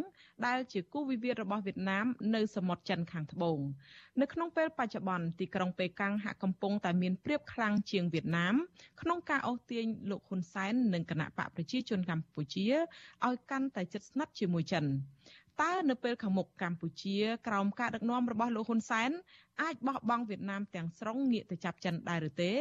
[0.47, 3.59] ដែលជាគូវិវាទរបស់វៀតណាមនៅសមុទ្រចិនខាងត្បូង
[4.21, 8.55] នៅក្នុងពេលបច្ចុប្បន្នទីក្រុងប៉េកាំងហាក់កំពុងតែមានព្រៀបខ្លាំងជាងវៀតណាម
[9.01, 12.67] ក្នុងការអូសទាញលោកហ៊ុនសែននិងគណៈបកប្រជាជនកម្ពុជា
[13.27, 14.85] ឲ្យកាន់តែជិតស្និទ្ធជាមួយចិន
[15.63, 19.11] តើនៅពេលខាងមុខកម្ពុជាក្រោមការដឹកនាំរបស់លោកហ៊ុនសែន
[19.63, 22.53] អាចបោះបង់វៀតណាមទាំងស្រុងងាកទៅចាប់ចិនដែរឬទេ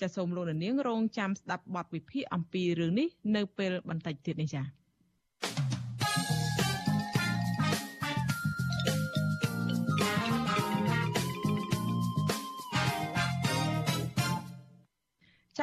[0.00, 4.83] ចាសសូមលោកនាងរងចាំស្ដាប់បទវិភាគអំពីរឿងនេះនៅពេលបន្តិចទៀតនេះចា៎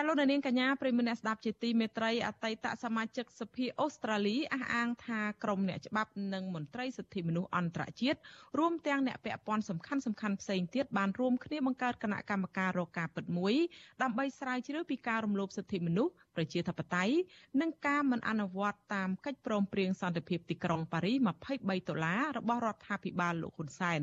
[0.01, 8.19] ចាលោកនាងកញ្ញាប្រិមនៈស្ដាប់ជាទីមេត្រីអតីតសមាជិកសភាអូស្ត្រាលីអះអាងថាក្រមអ្នកច្បាប់និងមន្ត្រីសិទ្ធិមនុស្សអន្តរជាតិ
[8.59, 13.55] រួមទាំងអ្នកពាក់ព័ន្ធសំខាន់សំខាន់ផ្សេងទៀតបានរួមគ្នាបង្កើតគណៈកម្មការរកការពិតមួយ
[14.01, 17.13] ដើម្បីស្រាវជ្រាវពីការរំលោភសិទ្ធិមនុស្សប្រជាធិបតេយ្យ
[17.61, 24.01] និងការមិនអនុវត្តតាមកិច្ចព្រមព្រៀងសន្តិភាពទីក្រុងប៉ារី23ដុល្លាររបស់រដ្ឋាភិបាលលោកហ៊ុនសែន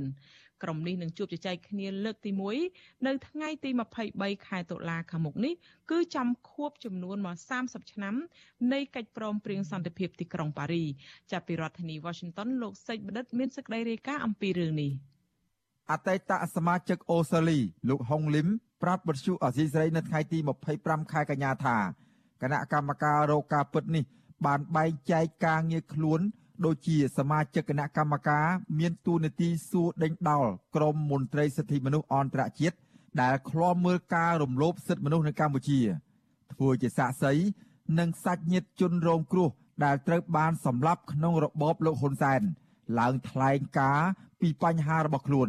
[0.62, 2.30] ក្រុមនេះនឹងជួបជជែកគ្នាលើកទី
[2.68, 3.70] 1នៅថ្ងៃទី
[4.08, 5.54] 23ខែតុលាខាងមុខនេះ
[5.90, 8.14] គឺចំខួបចំនួនមក30ឆ្នាំ
[8.72, 10.84] នៃកិច្ចព្រមព្រៀងសន្តិភាពទីក្រុងប៉ារី
[11.30, 14.92] ចាប់ពីរដ្ឋធានី Washington លោកសេចបដិទ្ធមានសេចក្តីរាយការណ៍អំពីរឿងនេះ
[15.90, 18.48] អតីតសមាជិកអូស្ត្រាលីលោកហុងលឹម
[18.82, 20.38] ប្រាប់បទសុអសីស្រីនៅថ្ងៃទី
[20.74, 21.76] 25ខែកញ្ញាថា
[22.42, 24.04] គណៈកម្មការរោគការពិតនេះ
[24.46, 26.20] បានបែងចែកការងារខ្លួន
[26.64, 28.46] ដូចជាសមាជិកគណៈកម្មការ
[28.78, 32.76] មានតួនាទីសួរដេញដោលក្រមមន្ត្រីសិទ្ធិមនុស្សអន្តរជាតិ
[33.20, 35.80] ដែលឃ្លាំមើលការរំលោភសិទ្ធិមនុស្សនៅកម្ពុជា
[36.52, 37.32] ធ្វើជាសាក្សី
[37.98, 39.48] និងសាច់ញាតិជនរងគ្រោះ
[39.84, 42.40] ដែលត្រូវបានសម្លាប់ក្នុងរបបលោកហ៊ុនសែន
[42.98, 44.00] ឡើងថ្លែងការ
[44.40, 45.48] ពីបញ្ហារបស់ខ្លួន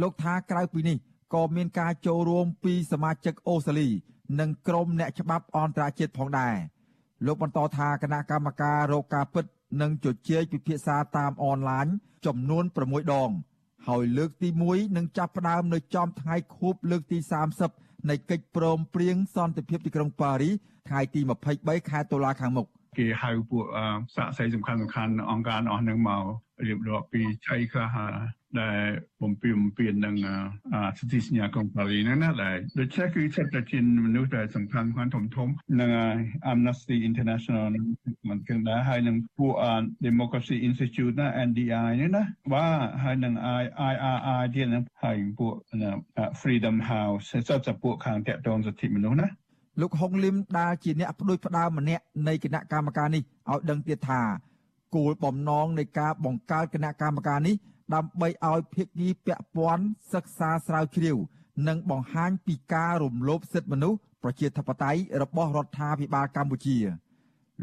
[0.00, 0.96] លោកថាក្រៅពីនេះ
[1.34, 3.88] ក៏មានការចូលរួមពីសមាជិកអូស្ត្រាលី
[4.40, 6.54] និងក្រុមអ្នកច្បាប់អន្តរជាតិផងដែរ
[7.26, 9.44] លោកបន្តថាគណៈកម្មការរកការពិត
[9.80, 11.86] និងជជែកពិភាក្សាតាមអនឡាញ
[12.26, 13.30] ចំនួន6ដង
[13.88, 17.18] ហើយលើកទី1នឹងចាប់ផ្ដើមនៅចំថ្ងៃខួបលើកទី
[17.64, 20.50] 30នៃកិច្ចព្រមព្រៀងសន្តិភាពទីក្រុងប៉ារី
[20.88, 21.20] ថ្ងៃទី
[21.54, 22.66] 23ខែតុលាខាងមុខ
[22.98, 23.64] គេហៅពួក
[24.16, 26.24] សាកសីសំខាន់សំខាន់អង្គការអស់នឹងមក
[26.66, 27.96] រៀបរាប់ពីចៃខ្លះ
[28.60, 28.80] ដែល
[29.22, 30.16] បំពេញបំពេញនឹង
[30.98, 35.48] សិទ្ធិសញ្ញាកុងប៉ារីហ្នឹងណាដែលដូច្នេះគឺសិទ្ធិជាមនុស្សដែលសំខាន់ខាងធំធំ
[35.80, 35.90] នឹង
[36.52, 37.66] Amnesty International
[38.28, 39.54] មិនគិតដែរហើយនឹងពួក
[40.06, 43.34] Democracy Institute ណា NDI នេះណាបាទហើយនឹង
[43.92, 45.54] IRI ទៀតនឹងហើយពួក
[46.40, 49.28] Freedom House សិទ្ធិពួកខាងតកតងសិទ្ធិមនុស្សណា
[49.80, 54.22] លោកហុងលឹមដែលជាអ្នកផ្ដួចផ្ដើមម្នាក់នៃគណៈកម្មការនេះឲ្យដឹងទៀតថា
[54.96, 57.56] គោលបំណងនៃការបង្កើតគណៈកម្មការនេះ
[57.94, 61.16] ដើម្បីឲ្យភាគីពាក់ព័ន្ធសិក្សាស្រាវជ្រាវ
[61.68, 66.78] និងបង្ហាញពីការរំលោភសិទ្ធិមនុស្សប្រជាធិបតេយ្យរបស់រដ្ឋាភិបាលកម្ពុជា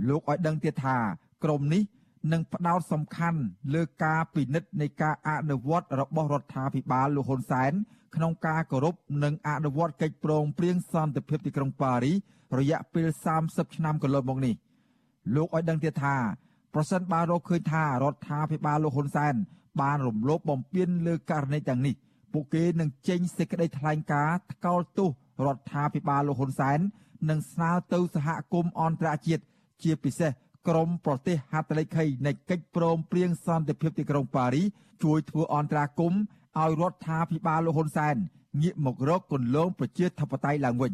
[0.08, 0.98] លោកឲ្យដឹងទៀតថា
[1.44, 1.84] ក្រមនេះ
[2.32, 3.42] នឹងផ្ដោតសំខាន់
[3.74, 7.72] លើការពិនិត្យនៃការអនុវត្តរបស់រដ្ឋាភិបាលលោកហ៊ុនសែន
[8.16, 12.14] ក្នុងការគោរពនិងអនុវត្តកិច្ចព្រមព្រៀងសន្តិភាពទីក្រុងប៉ារី
[12.60, 13.08] រយៈពេល
[13.42, 14.56] 30ឆ្នាំកន្លងមកនេះ
[15.36, 16.16] លោកឲ្យដឹងទៀតថា
[16.80, 19.34] ប្រសិនបើរកឃើញថារដ្ឋាភិបាលលោកហ៊ុនសែន
[19.82, 21.96] បានរំលោភបំពានលើករណីទាំងនេះ
[22.34, 25.10] ពួកគេនឹងចេញសេចក្តីថ្លែងការណ៍ថ្កោលទោស
[25.46, 26.80] រដ្ឋាភិបាលលោកហ៊ុនសែន
[27.30, 29.44] និងស្នើទៅសហគមន៍អន្តរជាតិ
[29.84, 30.32] ជាពិសេស
[30.68, 34.64] ក្រមប្រទេសហត្ថលេខីនៃកិច្ចព្រមព្រៀងសន្តិភាពទីក្រុងប៉ារី
[35.04, 36.22] ជួយធ្វើអន្តរាគមន៍
[36.60, 38.16] ឲ្យរដ្ឋាភិបាលលោកហ៊ុនសែន
[38.62, 40.94] ងាកមករកគន្លងប្រជាធិបតេយ្យឡើងវិញ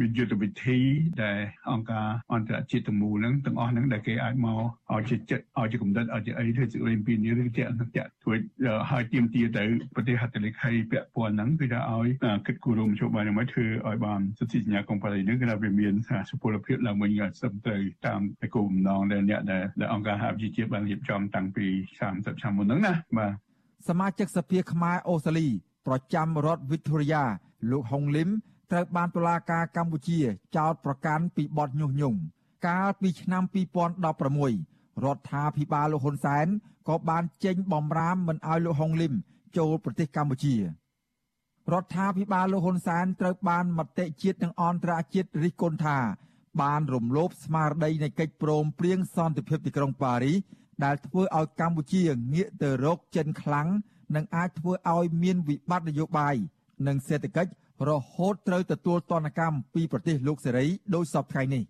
[0.00, 0.78] មានយុទ្ធវិធី
[1.22, 1.38] ដែល
[1.70, 4.60] អង្គការអន្តរជាតិទាំងមូលហ្នឹងទាំងអស់ហ្នឹងដែលគេអាចមក
[4.94, 7.86] ឲ្យជាចិត្តឲ្យជាកំណត់ឲ្យជាអីធ្វើសេចក្តីពីនេះឬជាអន្តរ
[8.22, 12.08] ធ្វើឲ្យទៀមទាទៅប្រទេសហត្ថលេខីពាក់ព័ន្ធហ្នឹងគឺថាឲ្យ
[12.46, 15.94] គិតគូររួមជួបបានមកធ្វើឲ្យបានសិទ្ធិសញ្ញាកុំប៉ានីហ្នឹងគឺថាវាមាន
[16.30, 18.20] សុពលភាពឡើងវិញសឹមទៅតាម
[18.54, 21.66] គោលបំណងដែលអ្នកដែលអង្គការហវិជាបានរៀបចំតាំងពី
[22.04, 23.32] 30ឆ្នាំមុនហ្នឹងណាបាទ
[23.88, 25.48] សមាជិកសភាខ្មែរអូស្ត្រាលី
[25.86, 27.24] ប្រចាំរដ្ឋ Victoria
[27.70, 28.30] លោកហុងលឹម
[28.70, 30.20] ត្រូវបានតុលាការកម្ពុជា
[30.56, 32.18] ចោទប្រកាន់ពីបទញុះញង់
[32.66, 33.42] កាលពីឆ្នាំ
[34.24, 36.46] 2016រដ្ឋាភិបាលលោកហ៊ុនសែន
[36.88, 39.12] ក៏បានចេញបំរាមមិនឲ្យលោកហុងលឹម
[39.56, 40.62] ចូលប្រទេសកម្ពុជារ
[41.82, 45.98] ដ្ឋាភិបាលលោកហ៊ុនសែនត្រូវបានមតិជាតិនិងអន្តរជាតិរិះគន់ថា
[46.62, 50.36] បានរំលោភស្មារតីនៃកិច្ចព្រមព្រៀងសន្តិភាពទីក្រុងប៉ារីស
[50.84, 52.02] ដែលធ្វើឲ្យកម្ពុជា
[52.34, 53.68] ងាកទៅរកចិនខ្លាំង
[54.16, 56.34] និងអាចធ្វើឲ្យមានវិបត្តិនយោបាយ
[56.86, 57.50] និងសេដ្ឋកិច្ច
[57.88, 61.64] រហូតត្រូវទទួលទណ្ឌកម្មពីប្រទេសលោកសេរីដោយសពថ្ងៃនេះ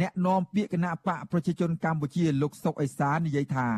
[0.00, 3.68] អ្នកនាំពាក្យគណៈបកប្រជាជនកម្ពុជាលោកសុកអេសាននិយាយថា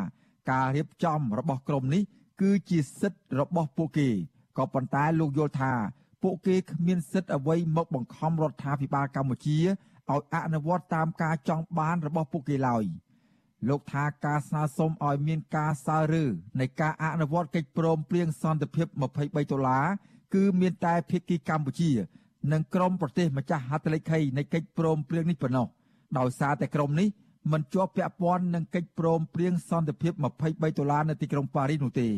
[0.51, 2.03] ការរៀបចំរបស់ក្រុមនេះ
[2.41, 4.09] គឺជាសិទ្ធិរបស់ពួកគេ
[4.57, 5.73] ក៏ប៉ុន្តែលោកយល់ថា
[6.23, 9.59] ពួកគេគ្មានសិទ្ធិអ្វីមកបង្ខំរដ្ឋាភិបាលកម្ពុជា
[10.11, 12.83] ឲ្យអនុវត្តតាមការចង់បានរបស់ពួកគេឡើយ
[13.69, 16.25] លោកថាការស្នើសុំឲ្យមានការសើរើ
[16.59, 19.85] នៃការអនុវត្តកិច្ចព្រមព្រៀងសន្តិភាព23ដុល្លារ
[20.33, 21.91] គឺមានតែភាគីកម្ពុជា
[22.51, 25.67] និងក្រុមប្រទេសម្ចាស់ហត្ថលេខីនៃកិច្ចព្រមព្រៀងនេះប៉ុណ្ណោះ
[26.19, 27.07] ដោយសារតែក្រុមនេះ
[27.51, 30.23] មិនជាប់ពាក់ព័ន្ធនឹងកិច្ចព្រមព្រៀងសន្តិភាព23
[30.77, 32.09] ដុល្លារនៅទីក្រុងប៉ារីសនោះទេ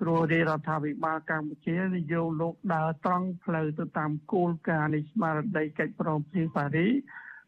[0.00, 6.92] ព្រោះរាជរដ្ឋាភិបាលកម្ពុជានិយោលោកដើរត្រង់ផ្លូវទៅតាមគោលការណ៍នៃស្មារតីកិច្ចព្រមព្រៀងប៉ារីស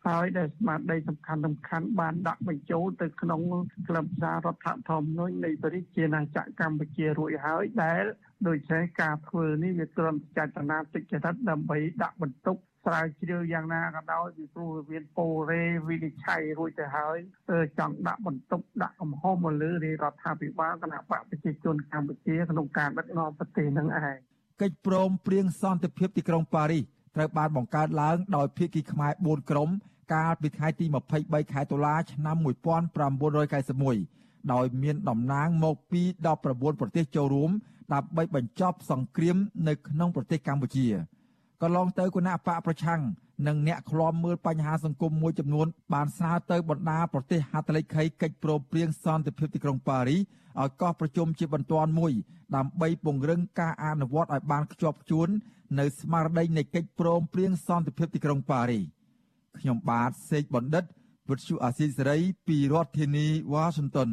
[0.09, 3.41] ហើយដែលស្មារតីសំខាន់សំខាន់បានដាក់បញ្ចូលទៅក្នុង
[3.89, 8.05] ក្លឹបសាររដ្ឋធម្មនុញ្ញនៃប្រជាណាចក្រកម្ពុជារួចហើយដែល
[8.49, 17.17] ដូចជាការធ្វើនេះវាត្រឹមចេតនាទុច្ចរិតដើម្បីដាក់បន្ទុកស្រាវជ្រាវយ៉ាងណាក៏ដោយពីព្រោះវាមានពូរេវិនិច្ឆ័យរួចទៅហើយ
[17.79, 24.19] ចង់ដាក់បន្ទុកដាក់កំហុសមកលើរាជរដ្ឋាភិបាលគណៈបកប្រជាជនកម្ពុជាក្នុងការដឹកនាំប្រទេសនឹងឯង
[24.63, 26.85] កិច្ចព្រមព្រៀងសន្តិភាពទីក្រុងប៉ារីស
[27.17, 29.69] ត្រូវបានបង្កើតឡើងដោយភាគីខ្មែរ4ក្រុម
[30.13, 30.87] កាលពីថ្ងៃទី
[31.21, 36.03] 23ខែតុលាឆ្នាំ1991ដោយមានតំណាងមកពី
[36.43, 37.51] 19ប្រទេសចូលរួម
[37.95, 39.37] ដើម្បីបញ្ចប់សង្គ្រាម
[39.69, 40.87] នៅក្នុងប្រទេសកម្ពុជា
[41.63, 43.01] កន្លងទៅគណៈបកប្រឆាំង
[43.47, 52.13] និងអ្នកឃ្លាំមើលបញ្ហាសង្គមមួយចំនួនបានស្នើទៅបណ្ដាប្រទេសហត្ថលេខីកិច្ចព្រមព្រៀងសន្តិភាពទីក្រុងប៉ារីឲ្យកោះប្រជុំជាបន្ទាន់មួយ
[52.57, 55.29] ដើម្បីពង្រឹងការអនុវត្តឲ្យបានខ្ជាប់ខ្ជួន
[55.79, 58.81] នៅស្មារតីនៃកិច្ចព្រមព្រៀងសន្តិភាពទីក្រុងប៉ារី
[59.59, 60.85] ខ្ញុំបាទសេកបណ្ឌិត
[61.29, 64.11] វិទ្យុអាស៊ីសេរីពីរដ្ឋធានីវ៉ាស៊ីនតោន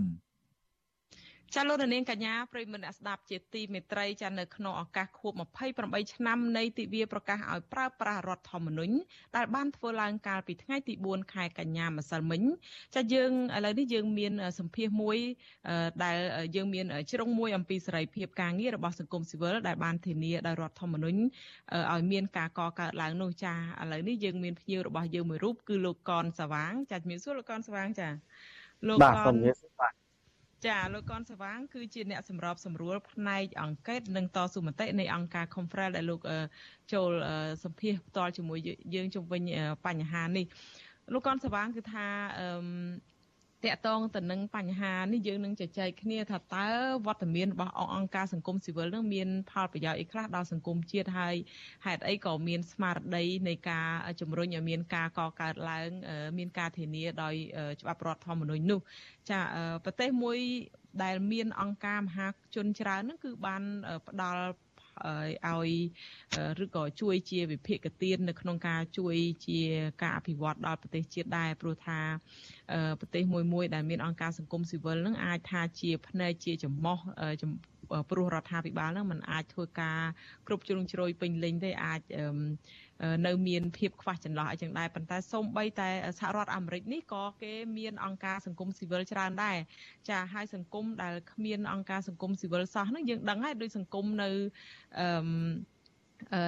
[1.56, 5.34] ចាលោកនាងកញ្ញាប្រិមមអ្នកស្ដាប់ជាទីមេត្រីចានៅក្នុងឱកាសខួប
[5.74, 8.96] 28ឆ្នាំនៃទិវាប្រកាសឲ្យប្រើប្រាស់រដ្ឋធម្មនុញ្ញ
[9.36, 12.41] ដែលបានធ្វើឡើងកាលពីថ្ងៃទី4ខែកញ្ញាម្សិលមិញ
[12.96, 15.18] ចាយើងឥឡូវនេះយើងមានសម្ភារមួយ
[16.04, 16.18] ដែល
[16.56, 21.20] យើងមានជ្រុងមួយអំពីសេរីភាពការងាររបស់សង្គមស៊ីវិលដែលបានធានាដោយរដ្ឋធម្មនុញ្ញ
[21.94, 28.08] ឲ្យមានការកកើតឡើងនោះចាឥឡូវនេះយើងមានភ្ញៀវរបស់យើងមួយរូបគឺលោកកនសវាងចាជំរាបសួរលោកកនសវាងចា
[28.88, 30.05] លោកកនបាទសូមជំរាបសួរបាទ
[30.65, 36.22] ចាលោកកនសវាងគឺជាអ្នកសម្របសម្រួលផ្នែកអង្កេតនិងតស៊ូមតិនៃអង្គការ Confrel ដែលលោក
[36.94, 37.12] ចូល
[37.63, 38.60] សម្ភាសផ្ទាល់ជាមួយ
[38.96, 39.41] យើងជុំវិញ
[39.86, 40.46] បញ្ហានេះ
[41.13, 42.08] លោកកនសវាងគឺថា
[42.39, 42.48] អឺ
[43.67, 46.67] តកតងទៅនឹងបញ្ហានេះយើងនឹងជជែកគ្នាថាតើ
[47.08, 51.36] វត្តមានរបស់អង្គការសង្គមស៊ីវិលនឹងមានផលប្រយោជន៍អីខ្លះដល់សង្គមជាតិហើយ
[51.86, 53.89] ហេតុអីក៏មានស្មារតីនៃការ
[54.21, 55.89] ជំរុញឲ្យមានការកកើតឡើង
[56.38, 57.36] មានការធានាដោយ
[57.82, 58.80] ច្បាប់រដ្ឋធម្មនុញ្ញនោះ
[59.30, 59.39] ចា
[59.84, 60.39] ប្រទេសមួយ
[61.04, 63.62] ដែលមានអង្គការមហាជនច្រើនហ្នឹងគឺបាន
[64.08, 64.43] ផ្ដល់
[65.04, 65.72] ឲ្យ
[66.64, 69.16] ឬក៏ជួយជាវិភាគទាននៅក្នុងការជួយ
[69.48, 69.60] ជា
[70.02, 72.00] ការអភិវឌ្ឍដល់ប្រទេសជាតិដែរព្រោះថា
[73.00, 77.00] ប្រទេសមួយមួយដែលមានអង្គការសង្គមស៊ីវិលនឹងអាចថាជាផ្នែកជាចំមោះ
[78.10, 80.02] ព្រោះរដ្ឋាភិបាលនឹងมันអាចធ្វើការ
[80.48, 82.02] គ្រប់ជ្រុងជ្រោយពេញលេញទេអាច
[83.28, 89.58] នៅមានភាពខ្វះចន្លោះអីចឹងដែរប៉ុន្តែសូម្បីតែសហរដ្ឋអាមេរិកនេះក៏គេមានអង្គការសង្គមស៊ីវិលច្រើនដែរ
[90.10, 94.30] ចាហើយសង្គមដែលគ្មានអង្គការសង្គមស៊ីវិលសោះហ្នឹងយើងដឹងហើយដោយសង្គមនៅ
[95.00, 95.08] អឺ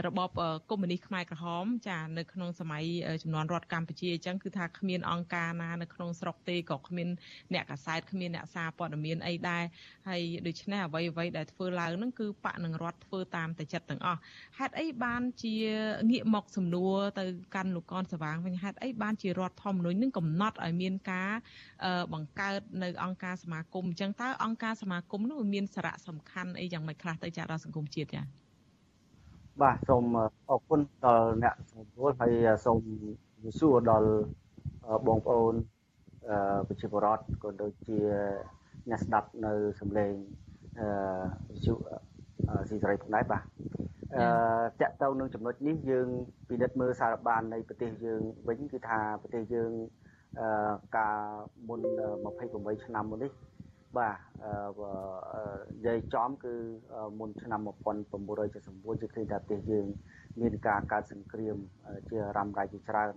[0.08, 0.30] របប
[0.70, 2.84] កុម្មុយនីសខ្មែរក្រហមចានៅក្នុងសម័យ
[3.24, 7.08] ចំនួនរដ្ឋកម្ពុជាអញ្ចឹងគឺថាគ្មានអង្គការណានៅក្នុងស្រុកទេក៏គ្មាន
[7.54, 9.64] អ្នកកាសែតគ្មានអ្នកសារព័ត៌មានអីដែរ
[10.10, 14.20] ហើយដូច្នេះអ្វីអ្វីដែលធ្វើឡើងហ្នឹងគឺបកនឹងរដ្ឋធ្វើតាមតែចិត្តទាំងអស់
[14.58, 15.56] ហេតុអីបានជា
[16.12, 17.26] ងាកមកសំណួរទៅ
[17.56, 21.32] កាន់លោកកនសវាងវិញហេតុអីបានជារដ្ឋធម្មនុញ្ញនឹងកំណត់ឲ្យមានការ
[22.14, 28.47] បង្កើតនៅអង្គការសមាគមអញ្ចឹងតើអង្គការសមាគមនោះមានសារៈសំខាន់អីយ៉ាងម៉េចខ្លះទៅចាដល់សង្គមជាតិចា
[29.62, 30.04] បាទសូម
[30.50, 32.78] អរគុណដល់អ្នកសម្រួលហើយសូម
[33.60, 34.12] សួរដល់
[35.08, 35.54] បងប្អូន
[36.68, 37.98] ប្រជាពលរដ្ឋក៏ដូចជា
[38.90, 40.14] អ្នកស្ដាប់នៅសំឡេង
[40.80, 40.88] អឺ
[41.50, 41.74] វិទ្យុ
[42.70, 43.44] ស៊ីសេរីផងដែរបាទ
[44.16, 44.26] អឺ
[44.82, 46.08] តកតទៅនឹងចំណុចនេះយើង
[46.50, 49.72] ពិនិត្យមើលសារបាននៃប្រទេសយើងវិញគឺថាប្រទេសយើង
[50.40, 51.20] អឺកាល
[51.68, 51.82] មុន
[52.34, 53.32] 28ឆ្នាំមុននេះ
[53.98, 56.54] បាទនិយាយចំគឺ
[57.20, 59.86] មុនឆ្នាំ1979ជាឃើញថាប្រទេសយើង
[60.42, 61.58] មានការកើតសង្គ្រាម
[62.10, 63.14] ជារ៉ាំរ៉ៃជាច្រើន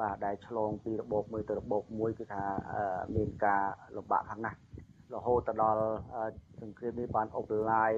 [0.00, 2.44] បាទដែលឆ្លងពីរបបមួយទៅរបបមួយគឺថា
[3.16, 3.62] មានការ
[3.96, 4.58] លំបាកខ្លាំងណាស់
[5.14, 5.82] រហូតទៅដល់
[6.60, 7.92] សង្គ្រាមនេះបានអបឡាយ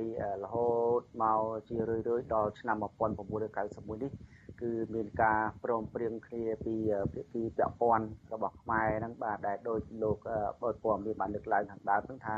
[0.45, 4.12] រហូតមកជារឿយៗដល់ឆ្នាំ1991នេះ
[4.61, 6.75] គឺមានការព្រមព្រៀងគ្នាពី
[7.12, 10.18] ភាគីពាក់ព័ន្ធរបស់ខ្មែរហ្នឹងបាទដែលដោយលោក
[10.62, 12.37] បើព័ត៌មានបានលើកឡើងខាងដើមហ្នឹងថា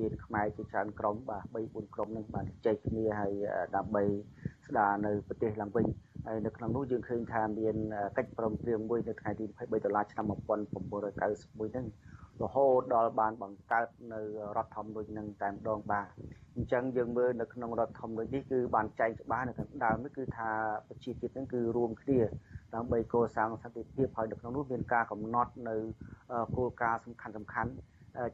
[0.00, 3.32] មានខ្មែរជាច្រើនក្រុមបាទ3 4ក្រុមហ្នឹងបានជែកគ្នាហើយ
[3.76, 4.04] ដើម្បី
[4.66, 5.86] ស្ដារនៅប្រទេសឡើងវិញ
[6.26, 7.76] ហើយនៅក្នុងនោះយើងឃើញថាមាន
[8.16, 11.86] កិច្ចព្រមព្រៀងមួយនៅថ្ងៃទី23ដុល្លារឆ្នាំ1991ហ្នឹង
[12.40, 14.20] រហូតដល់បានបង្កើតនៅ
[14.56, 16.08] រដ្ឋធម្មនុញ្ញនឹងតែម្ដងបាទ
[16.56, 20.50] អញ្ចឹងយើងមើលនៅក្នុងរដ្ឋធម្មនុញ្ញនេះគឺបានចែងច្បាស់នៅខាងដើមនេះគឺថា
[20.88, 22.20] ប្រជាជាតិនឹងគឺរួមគ្នា
[22.74, 25.76] ដើម្បីកសាងសន្តិភាពហើយនៅក្នុងនោះមានការកំណត់នៅ
[26.56, 27.70] គោលការណ៍សំខាន់សំខាន់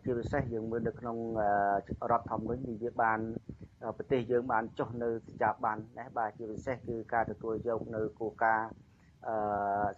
[0.04, 1.16] ជាពិសេសយើងមើលនៅក្នុង
[2.10, 3.20] រដ្ឋធម្មនុញ្ញនេះវាបាន
[3.96, 8.68] ប្រទេសយើងបានចុះនៅសញ្ញាប័ណ្ណណាបាទជាពិសេសគឺការទទួលយកនៅគោលការណ៍
[9.26, 9.34] អឺ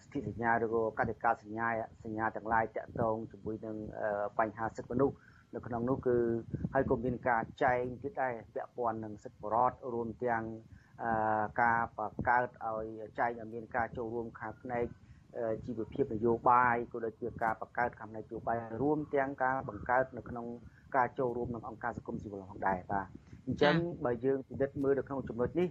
[0.02, 1.68] សិទ្ធិសញ្ញាឬក៏កតិកាសញ្ញា
[2.04, 3.76] សញ្ញាទាំងឡាយតាក់ទងជាមួយនឹង
[4.38, 5.16] បញ្ហាសិទ្ធិមនុស្ស
[5.54, 6.16] នៅក្នុងនោះគឺ
[6.74, 10.44] ហើយក៏មានការចែងទៀតដែរពាក់ព័ន្ធនឹងសិទ្ធិបរតរួមទាំង
[11.62, 12.86] ការបង្កើតឲ្យ
[13.18, 14.84] ចែងឲ្យមានការចូលរួមខាងផ្នែក
[15.66, 20.46] ជីវភាពនយោបាយក៏ដូចជាការបង្កើតខាងផ្នែកនយោបាយរួមទាំងការបង្កើតនៅក្នុង
[20.96, 23.06] ការចូលរួមក្នុងអង្គការសង្គមស៊ីវិលផងដែរបាទ
[23.46, 25.68] អញ្ចឹងបើយើងពិនិត្យមើលនៅក្នុងចំណុចនេះ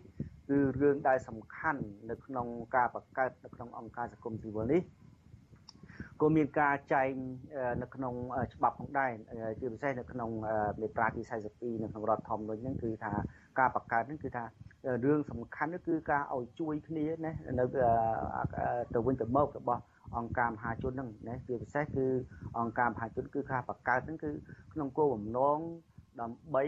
[0.50, 4.82] គឺរឿងដែលសំខាន់នៅក្នុងការបង្កើតនៅក្នុងអង្គការសង្គមស៊ីវិលនេះ
[6.22, 7.12] ក៏មានការចែង
[7.82, 8.14] នៅក្នុង
[8.54, 9.12] ច្បាប់ផងដែរ
[9.60, 10.30] ជាពិសេសនៅក្នុង
[10.82, 11.22] មាត្រាទី
[11.54, 13.14] 42នៅក្នុងរដ្ឋធម្មនុញ្ញហ្នឹងគឺថា
[13.60, 14.44] ការបង្កើតហ្នឹងគឺថា
[15.06, 17.66] រឿងសំខាន់គឺការឲ្យជួយគ្នាណានៅ
[18.94, 19.82] ទៅវិញទៅមករបស់
[20.18, 22.06] អង្គការមហាជនហ្នឹងណាជាពិសេសគឺ
[22.60, 24.32] អង្គការមហាជនគឺការបង្កើតហ្នឹងគឺ
[24.74, 25.60] ក្នុងគោលបំណង
[26.22, 26.64] ដើម្បី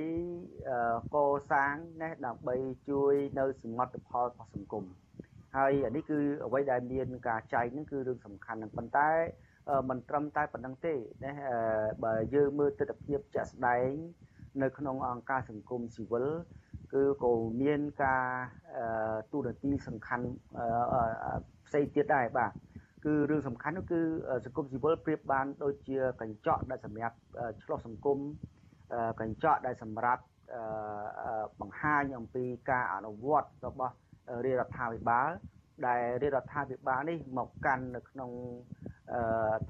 [1.16, 1.18] ក
[1.52, 2.56] សាងណាដើម្បី
[2.90, 4.86] ជួយនៅសមិទ្ធផលរបស់សង្គម
[5.58, 9.10] ហើយអានេះគឺអ្វីដែលមានការចែកហ្នឹងគឺរឿងសំខាន់ហ្នឹងប៉ុន្តែ
[9.90, 11.32] មិនត្រឹមតែប៉ុណ្្នឹងទេណា
[12.04, 13.90] បើយើងមើលទស្សនវិជ្ជាជាក់ស្ដែង
[14.62, 16.28] នៅក្នុងអង្គការសង្គមស៊ីវិល
[16.94, 18.26] គឺក៏មានការ
[19.32, 20.26] ទូនាទីសំខាន់
[21.68, 22.52] ផ្សេងទៀតដែរបាទ
[23.06, 24.02] គឺរឿងសំខាន់នោះគឺ
[24.46, 27.18] សង្គមស៊ីវិលប្រៀបបានដូចជាកញ្ចក់ដែលសម្រាប់
[27.64, 28.20] ឆ្លោះសង្គម
[29.22, 30.24] កញ្ចក់ដែលសម្រាប់
[31.62, 33.94] បង្ហាញអំពីការអនុវត្តរបស់
[34.46, 35.30] រាជរដ្ឋាភិបាល
[35.88, 38.32] ដែលរាជរដ្ឋាភិបាលនេះមកកាន់នៅក្នុង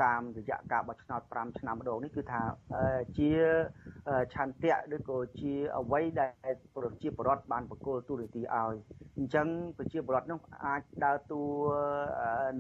[0.04, 2.42] តាមរយៈការបោះឆ្នោត5ឆ្នាំម្ដងនេះគឺថា
[3.18, 3.32] ជា
[4.34, 8.76] ឆន្ទៈឬក៏ជាអ្វីដែលប្រជាពលរដ្ឋបានបកគលទូរនីតិឲ្យ
[9.18, 11.44] អញ្ចឹងប្រជាពលរដ្ឋនោះអាចដើរតួ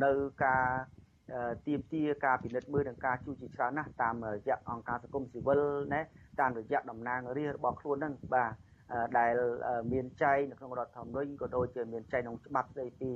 [0.03, 0.11] នៅ
[0.45, 0.65] ការ
[1.67, 5.61] ទៀមទាការពិនិត្យមើលនិងការជួយជាច្រើនណាស់តាមរយៈអង្គការសង្គមស៊ីវិល
[5.93, 6.01] ណា
[6.39, 8.51] តាមរយៈតំណាងរាស្ត្ររបស់ខ្លួនហ្នឹងបាទ
[9.19, 9.33] ដែល
[9.91, 13.11] មានចែងនៅក្នុងរដ្ឋធម្មនុញ្ញក៏ដូចជាមានចែងក្នុងច្បាប់ស្តីពី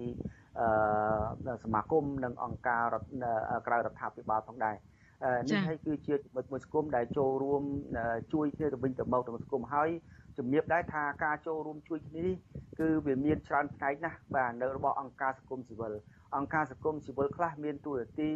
[1.63, 3.10] សមាគមនិងអង្គការរដ្ឋ
[3.67, 4.75] ក្រៅរដ្ឋាភិបាលផងដែរ
[5.49, 7.63] នេះហើយគឺជាចំណុចមួយសង្គមដែលចូលរួម
[8.34, 9.89] ជួយគ្នាទៅវិញទៅមកក្នុងសង្គមហើយ
[10.38, 12.36] ជំរាបដែរថាការចូលរួមជួយគ្នានេះ
[12.80, 15.93] គឺវាមានច្រើនផ្នែកណាស់បាទនៅរបស់អង្គការសង្គមស៊ីវិល
[16.35, 18.31] អង្គការសង្គមស៊ីវិលខ្លះមានទួនាទី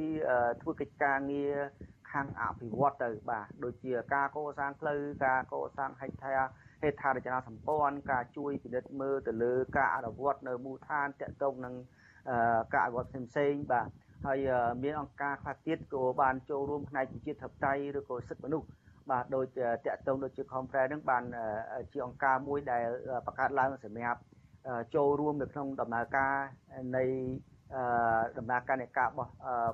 [0.62, 1.56] ធ្វើកិច្ចការងារ
[2.12, 6.34] ខាងអភិវឌ្ឍទៅបាទដូចជាការកសាងផ្លូវការកសាងហេដ្ឋា
[6.82, 11.76] ហេដ្ឋារចនាសម្ព័ន្ធការជួយពិនិត្យមើលទៅលើការអនុវត្តនៅមូលដ្ឋានតកតងនឹង
[12.74, 13.88] ការអនុវត្តផ្សេងៗបាទ
[14.26, 14.40] ហើយ
[14.84, 18.68] មានអង្គការខ្លះទៀតក៏បានចូលរួមផ្នែកប្រជាធិបតេយ្យឬក៏សិទ្ធិមនុស្ស
[19.12, 19.46] បាទដូច
[19.86, 21.24] តកតងដូចជា Compre នឹងបាន
[21.92, 22.84] ជាអង្គការមួយដែល
[23.26, 24.22] បង្កើតឡើងសម្រាប់
[24.96, 26.36] ចូលរួមនៅក្នុងដំណើរការ
[26.98, 27.06] នៃ
[28.38, 29.28] ដំណើរការនៃការបោះ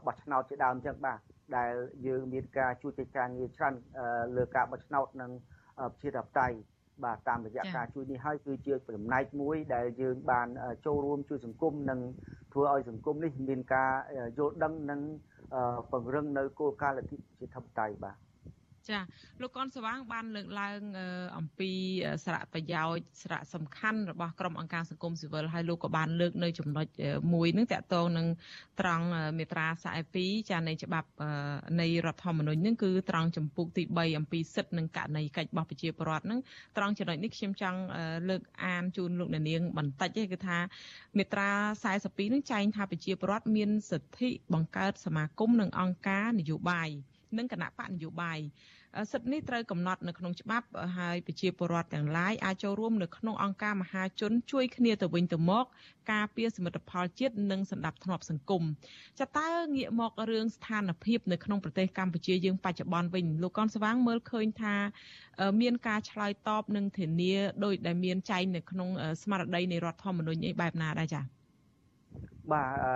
[0.05, 1.19] បោះឆ្នោតជាដើមអញ្ចឹងបាទ
[1.57, 1.71] ដែល
[2.07, 3.73] យើងមានការជួយកិច្ចការងារច្រើន
[4.37, 5.31] លើការបោះឆ្នោតនិង
[5.99, 6.55] ប្រជាធិបតេយ្យ
[7.03, 10.47] បាទតាមរយៈការជួយនេះហើយគឺជាចំណែកមួយដែលយើងបាន
[10.85, 11.99] ចូលរួមជួយសង្គមនិង
[12.53, 13.91] ធ្វើឲ្យសង្គមនេះមានការ
[14.37, 15.01] យល់ដឹងនិង
[15.91, 18.15] ពង្រឹងនៅគោលការណ៍លទ្ធិប្រជាធិបតេយ្យបាទ
[18.89, 18.99] ចា
[19.41, 20.81] លោកកនសវាងបានលើកឡើង
[21.37, 21.71] អំពី
[22.25, 26.85] សារៈប្រយោជន៍សារៈសំខាន់របស់ក្រុមអង្គការសង្គមស៊ីវិលហើយលោកក៏បានលើកនៅចំណុច
[27.33, 28.27] មួយនឹងតកតងនឹង
[28.79, 29.05] ត្រង់
[29.37, 29.67] មេត្រា
[30.09, 31.09] 42ចានៃច្បាប់
[31.81, 36.39] នៃរដ្ឋធម្មនុញ្ញនឹងគឺត្រង់ចម្ពោះទី3អំពីសិទ្ធិនិងករណីកិច្ចរបស់ប្រជាពលរដ្ឋនឹង
[36.77, 37.79] ត្រង់ចំណុចនេះខ្ញុំចង់
[38.29, 40.57] លើកអានជូនលោកអ្នកនាងបន្តិចទេគឺថា
[41.17, 41.49] មេត្រា
[41.91, 46.89] 42នឹងចែងថាប្រជាពលរដ្ឋមានសិទ្ធិបង្កើតសមាគមនិងអង្គការនយោបាយ
[47.37, 48.39] និងគណៈបកនយោបាយ
[49.11, 50.67] សិទ្ធិនេះត្រូវកំណត់នៅក្នុងច្បាប់
[50.97, 55.65] ហើយប្រជាពលរដ្ឋទាំងឡាយអាចចូលរួមនៅក្នុងអង្គការមហាជនជួយគ្នាទៅវិញទៅមក
[56.11, 58.63] ការពារសមិទ្ធផលជាតិនិងសន្តិភាពសង្គម
[59.19, 64.75] ចាតើងាកមករឿងស្ថានភាពនៅក្នុងប្រទេសកម្ពុជាយើងបច្ចុប្បន្នវិញលោកកនស្វាងមើលឃើញថា
[65.61, 68.89] មានការឆ្លើយតបនិងធានាដោយដែលមានចែងនៅក្នុង
[69.21, 71.23] ស្មារតីនៃរដ្ឋធម្មនុញ្ញអីបែបណាដែរចា៎
[72.51, 72.93] បាទអឺ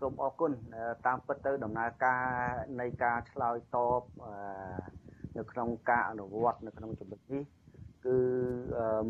[0.00, 0.52] សូមអរគុណ
[1.06, 2.24] តាមពិតទៅដំណើរការ
[2.80, 4.32] នៃការឆ្លើយតបអឺ
[5.40, 7.44] នៅក្នុងការអនុវត្តនៅក្នុងចំណុចនេះ
[8.06, 8.18] គឺ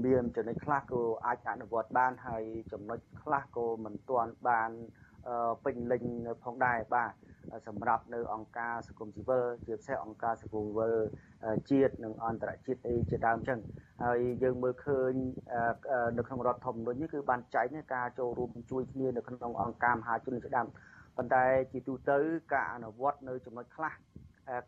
[0.05, 4.70] មានចំណុចខ្លះក៏អាចអនុវត្តបានហើយចំណុចខ្លះក៏មិនទាន់បាន
[5.64, 6.05] ពេញលេញ
[6.45, 7.12] ផងដែរបាទ
[7.66, 10.95] សម្រាប់នៅអង្គការសង្គមស៊ីវិលជាពិសេសអង្គការសង្គមស៊ីវិល
[11.70, 13.59] ជាតិនិងអន្តរជាតិអីជាដើមចឹង
[14.05, 15.12] ហើយយើងមើលឃើញ
[16.18, 20.66] នៅក្នុងរដ្ឋធម្មនុញ្ញនេះគឺបានចែងការចូលរួមជួយគ្នានៅក្នុងអង្គការមហាជនជាដើម
[21.16, 22.18] ប៉ុន្តែជាទូទៅ
[22.53, 23.93] ការអនុវត្តនៅចំណុចខ្លះ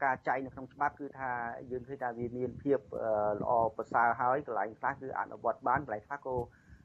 [0.04, 1.30] ការចែងនៅក្នុងច្បាប់គឺថា
[1.70, 2.78] យើងឃើញថាវាមានភាព
[3.40, 6.36] ល្អប្រសើរហើយកន្លែងខ្លះគឺអនុវត្តបានកន្លែងខ្លះក៏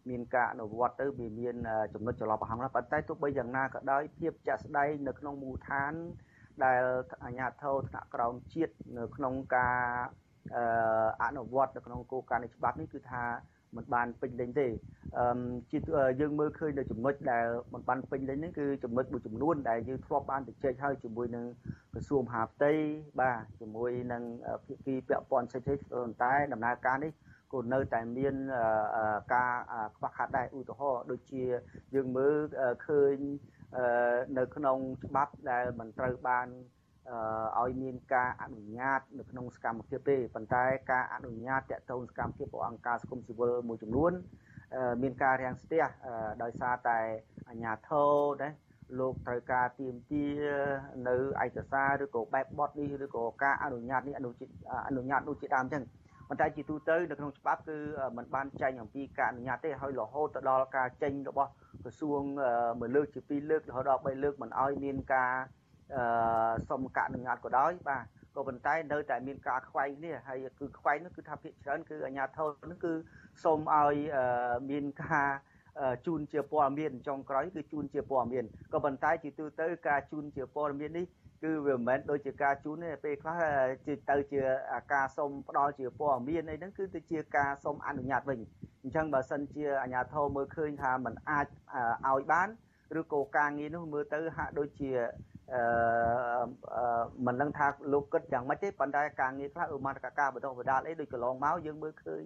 [0.09, 1.55] មានការអនុវត្តទៅវាមាន
[1.93, 5.93] ចំណុចចន្លោះប្រហោងណាប៉ុន្តែទោះបីយ៉ាងណាក៏ដោយភាពចាក់ស្ដែងនៅក្នុងមូលដ្ឋាន
[6.63, 6.83] ដែល
[7.23, 9.77] អាជ្ញាធរថ្នាក់ក្រោមជាតិនៅក្នុងការ
[11.23, 13.23] អនុវត្តនៅក្នុងគោលការណ៍នៃច្បាប់នេះគឺថា
[13.75, 14.67] មិនបានពេញលេញទេ
[15.17, 15.39] អឺ
[15.71, 15.79] ជា
[16.21, 21.45] យើងមើលឃើញនៅចំណុចដែលមិនបានពេញលេញហ្នឹងគឺចំណុចមួយចំនួនដែលយើងធ្លាប់បានទៅជែកហើយជាមួយនឹង
[21.93, 22.71] ក្រសួងមហាផ្ទៃ
[23.19, 24.23] បាទជាមួយនឹង
[24.65, 27.11] ភាគីពាក់ព័ន្ធផ្សេងៗប៉ុន្តែដំណើរការនេះ
[27.53, 28.35] ក៏នៅតែមាន
[29.33, 29.51] ការ
[29.95, 31.43] ខ្វះខាតដែរឧទាហរណ៍ដូចជា
[31.95, 32.35] យើងមើល
[32.87, 33.15] ឃើញ
[34.37, 36.47] នៅក្នុងច្បាប់ដែលមិនត្រូវបាន
[37.59, 44.11] ឲ្យមានការអនុញ្ញាតនៅក្នុងសកម្មភាពទេប៉ុន្តែការអនុញ្ញាតតទៅសកម្មភាពរបស់អង្គការសង្គមស៊ីវិលមួយចំនួន
[45.01, 45.83] មានការរាំងស្ទះ
[46.43, 46.99] ដោយសារតែ
[47.49, 48.49] អាជ្ញាធរណា
[48.99, 50.25] លោកត្រូវការទៀមទា
[51.07, 54.29] នៅឯកសារឬក៏បែបបទនេះឬក៏ការអនុញ្ញាតនេះអនុ
[54.87, 55.83] អនុញ្ញាតនោះជាដើមអញ្ចឹង
[56.29, 57.77] ប៉ុន្តែជាទូទៅនៅក្នុងច្បាប់គឺ
[58.17, 61.49] มันបានចែងអំពីការអនុញ្ញាតទេហើយរហូតទៅដល់ការចេញរបស់
[61.83, 62.21] ក្រសួង
[62.79, 65.33] មួយលើកជាពីរលើករហូតដល់3លើកមិនឲ្យមានការ
[65.95, 66.03] អឺ
[66.69, 68.03] សុំកអនុញ្ញាតក៏ដោយបាទ
[68.35, 72.93] ក៏ប៉ុន្តែនៅតែមានការខ្វែងនេះហើយគឺខ្វែងនោះគឺថាភាគច្រើនគឺអាជ្ញាធរនោះគឺ
[73.43, 73.95] សូមឲ្យ
[74.69, 75.29] មានការ
[76.05, 81.05] ជូនជាព័ត៌មានចុងក្រោយគឺជូនជាព័ត៌មានក៏ប៉ុន្តែជាទូទៅការជូនជាព័ត៌មាននេះ
[81.43, 83.35] គឺវាមិនមែនដូចជាការជូនទេពេលខ្លះ
[83.85, 84.41] ជាទៅជា
[84.93, 88.39] ការសុំផ្ដល់ជាព័ត៌មានអីហ្នឹងគឺទៅជាការសុំអនុញ្ញាតវិញ
[88.83, 91.47] អញ្ចឹងបើសិនជាអាជ្ញាធរមើលឃើញថាมันអាច
[92.07, 92.49] ឲ្យបាន
[92.99, 94.91] ឬក៏ការងារនោះមើលទៅហាក់ដូចជា
[95.53, 95.61] អឺ
[97.25, 102.23] មិនដឹងថាលោកគិតយ៉ាងម៉េចទេប៉ុន្តែការងារខ្លះឧមាតការបដិបដាលអីដូចកន្លងមកយើងមើលឃើញ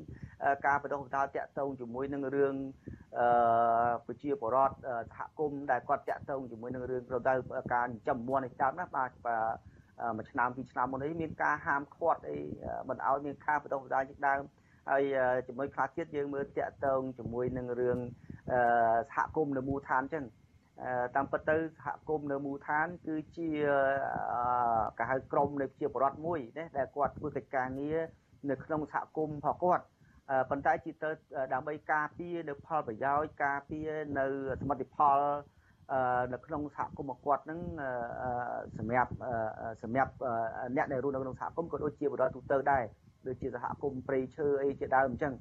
[0.66, 2.56] ការបដិបដាលតាក់ទងជាមួយនឹងរឿង
[3.18, 3.28] អឺ
[4.06, 4.76] ប្រជាពលរដ្ឋ
[5.12, 7.34] សហគមន៍ដែលគាត់តាក់ទងជាមួយនឹងរឿងប្រដៅ
[7.74, 9.10] ការចិញ្ចឹមមាន់នេះតាមណាបាទ
[10.18, 12.38] មួយឆ្នាំពីរឆ្នាំមុននេះមានការហាមឃាត់អី
[12.90, 14.42] មិនឲ្យមានការបដិបដាលជាដើម
[14.90, 15.04] ហើយ
[15.48, 17.98] ជាមួយខ្លះទៀតយើងមើលតាក់ទងជាមួយនឹងរឿង
[19.10, 20.26] សហគមន៍នៅមូលដ្ឋានអញ្ចឹង
[21.16, 23.50] តាមពិតទៅសហគមន៍នៅមូលដ្ឋាន គឺជា
[24.98, 28.00] គេហៅក្រមនៃជាបរដ្ឋមួយណាដែលគាត់ធ្វើកិច្ចការងារ
[28.50, 29.84] នៅក្នុងសហគមន៍របស់គាត់
[30.50, 31.10] ប៉ុន្តែជាទៅ
[31.54, 34.26] ដើម្បីការពារនៅផលប្រយោជន៍ការពារនៅ
[34.62, 35.20] សមិទ្ធផល
[36.34, 37.60] នៅក្នុងសហគមន៍គាត់នឹង
[38.78, 39.12] សម្រាប់
[39.84, 40.12] សម្រាប់
[40.76, 42.84] អ្នកដែលរស់នៅក្នុងសហគមន៍ក៏ដូចជាបរិបទទូទៅដែរ
[43.28, 45.34] ដូចជាសហគមន៍ព្រៃឈើអីជាដើមអញ្ចឹង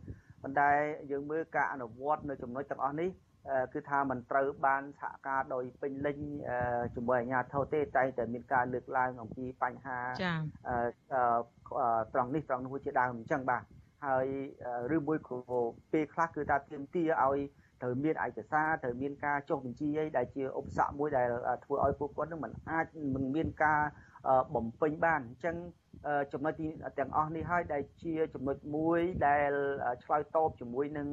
[0.42, 0.70] ប៉ុន្តែ
[1.10, 3.10] យើងមើលការអនុវត្តនៅចំណុចទាំងអស់នេះ
[3.72, 6.18] គឺថាมันត្រូវបានសហការដោយពេញលេញ
[6.94, 10.34] ជាមួយអាជ្ញាធរទេតែតែមានការលើកឡើងអំពីបញ្ហាចា
[12.14, 13.62] ត្រង់នេះត្រង់នោះជាដើមអញ្ចឹងបាទ
[14.06, 14.26] ហើយ
[14.96, 15.38] ឬមួយក៏
[15.92, 17.38] ពេលខ្លះគឺថាទាមទារឲ្យ
[17.82, 21.26] ត្រូវមានឯកសារត្រូវមានការចុះបញ្ជីអីដែលជាឧបសគ្គមួយដែល
[21.64, 23.80] ធ្វើឲ្យពួកគាត់នឹងមិនអាចមិនមានការ
[24.54, 25.56] បំពេញបានអញ្ចឹង
[26.32, 26.54] ចំណុច
[26.98, 29.50] ទាំងអស់នេះហើយដែលជាចំណុចមួយដែល
[30.04, 31.08] ឆ្លើយតបជាមួយនឹង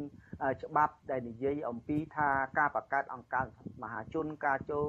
[0.64, 2.30] ច្បាប់ដែលនិយាយអំពីថា
[2.60, 3.46] ការបង្កើតអង្គការ
[3.84, 4.86] មហាជនការចូល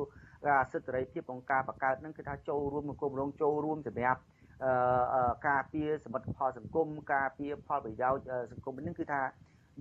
[0.49, 4.21] ការសិទ្ធិសេរីភាពក្នុងការបង្កើតនឹងគឺថាចូលរួមមកគម្រោងចូលរួមសម្រាប់
[5.49, 9.21] ការពារសមិទ្ធផលសង្គមការពារផលប្រយោជន៍សង្គមនេះគឺថា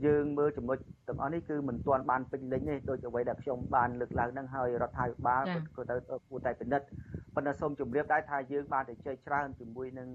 [0.05, 0.77] យើងមើលចំណុច
[1.07, 5.43] ទាំងអស់នេះគឺមិនទាន់បានពេញលេញទេដូចអ្វីដែលខ្ញុំបានលើកឡើងហ្នឹងហើយរដ្ឋាភិបាល
[5.75, 5.95] ក៏ទៅ
[6.29, 6.87] គួរតែពិនិត្យ
[7.35, 10.09] ប៉ុន្តែសូមជម្រាបដែរថាយើងបានទៅជ័យច្រើនជាមួយនឹង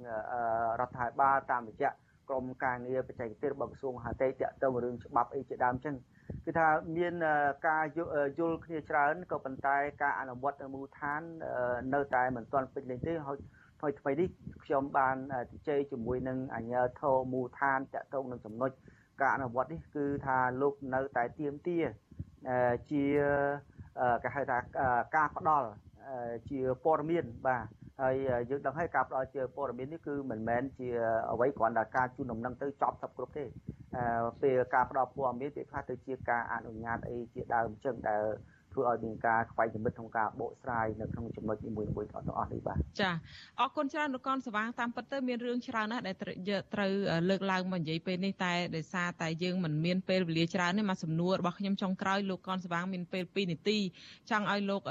[0.81, 1.91] រដ្ឋាភិបាលតាមរយៈ
[2.29, 5.95] ក្រមការងារបច្ចេកទេសរបស់ក្រសួងមហាផ្ទៃតាក់ទងរឿងច្បាប់អីជាដើមចឹង
[6.45, 7.15] គឺថាមាន
[7.69, 7.85] ការ
[8.39, 11.21] យល់គ្នាច្រើនក៏ប៉ុន្តែការអនុវត្តនៅមូលដ្ឋាន
[11.95, 13.39] នៅតែមិនទាន់ពេញលេញទេហើយ
[13.81, 14.29] ថ្មីថ្មីនេះ
[14.65, 15.17] ខ្ញុំបាន
[15.51, 18.71] ជជែកជាមួយនឹងអាជ្ញាធរមូលដ្ឋានតាក់ទងនឹងចំណុច
[19.23, 21.79] ការអនុវត្តនេះគឺថាលោកនៅតែទៀមទា
[22.91, 23.05] ជា
[24.23, 24.59] គេហៅថា
[25.17, 25.69] ការផ្ដល់
[26.51, 27.65] ជាព័ត៌មានបាទ
[28.03, 28.15] ហើយ
[28.51, 30.89] យើងដឹងហើយការផ្ដល់ជាព័ត៌មាននេះគឺមិនមែនជា
[31.33, 33.45] អ្វីគ្រាន់តែការជូនដំណឹងទៅចប់សពគ្រប់ទេ
[34.43, 38.23] ពេលការផ្ដល់ព័ត៌មានវាខ្លះទៅជាការអនុញ្ញាតអីជាដើមអញ្ចឹងដែល
[38.73, 43.11] ធ្វើឲ្យមានការខ្វែងគំនិតក្នុងការបកស្រាយនៅក្នុងចំណុចនីមួយៗទាំងអស់នេះបាទចា
[43.61, 46.93] អរគុណច្រើនលោកកនសវាងតាមពិតទៅមានរឿងច្រើនណាស់ដែលត្រូវ
[47.29, 53.79] លើកឡើងមកនិយាយពេលនេះតែដោយសារតែយើងមិនមានពេលវេលាច្រើនទេមកសំណួររបស់ខ្ញុំចុងក្រោយលោកកនសវាងមានពេល2នាទី
[54.31, 54.83] ចង់ឲ្យលោក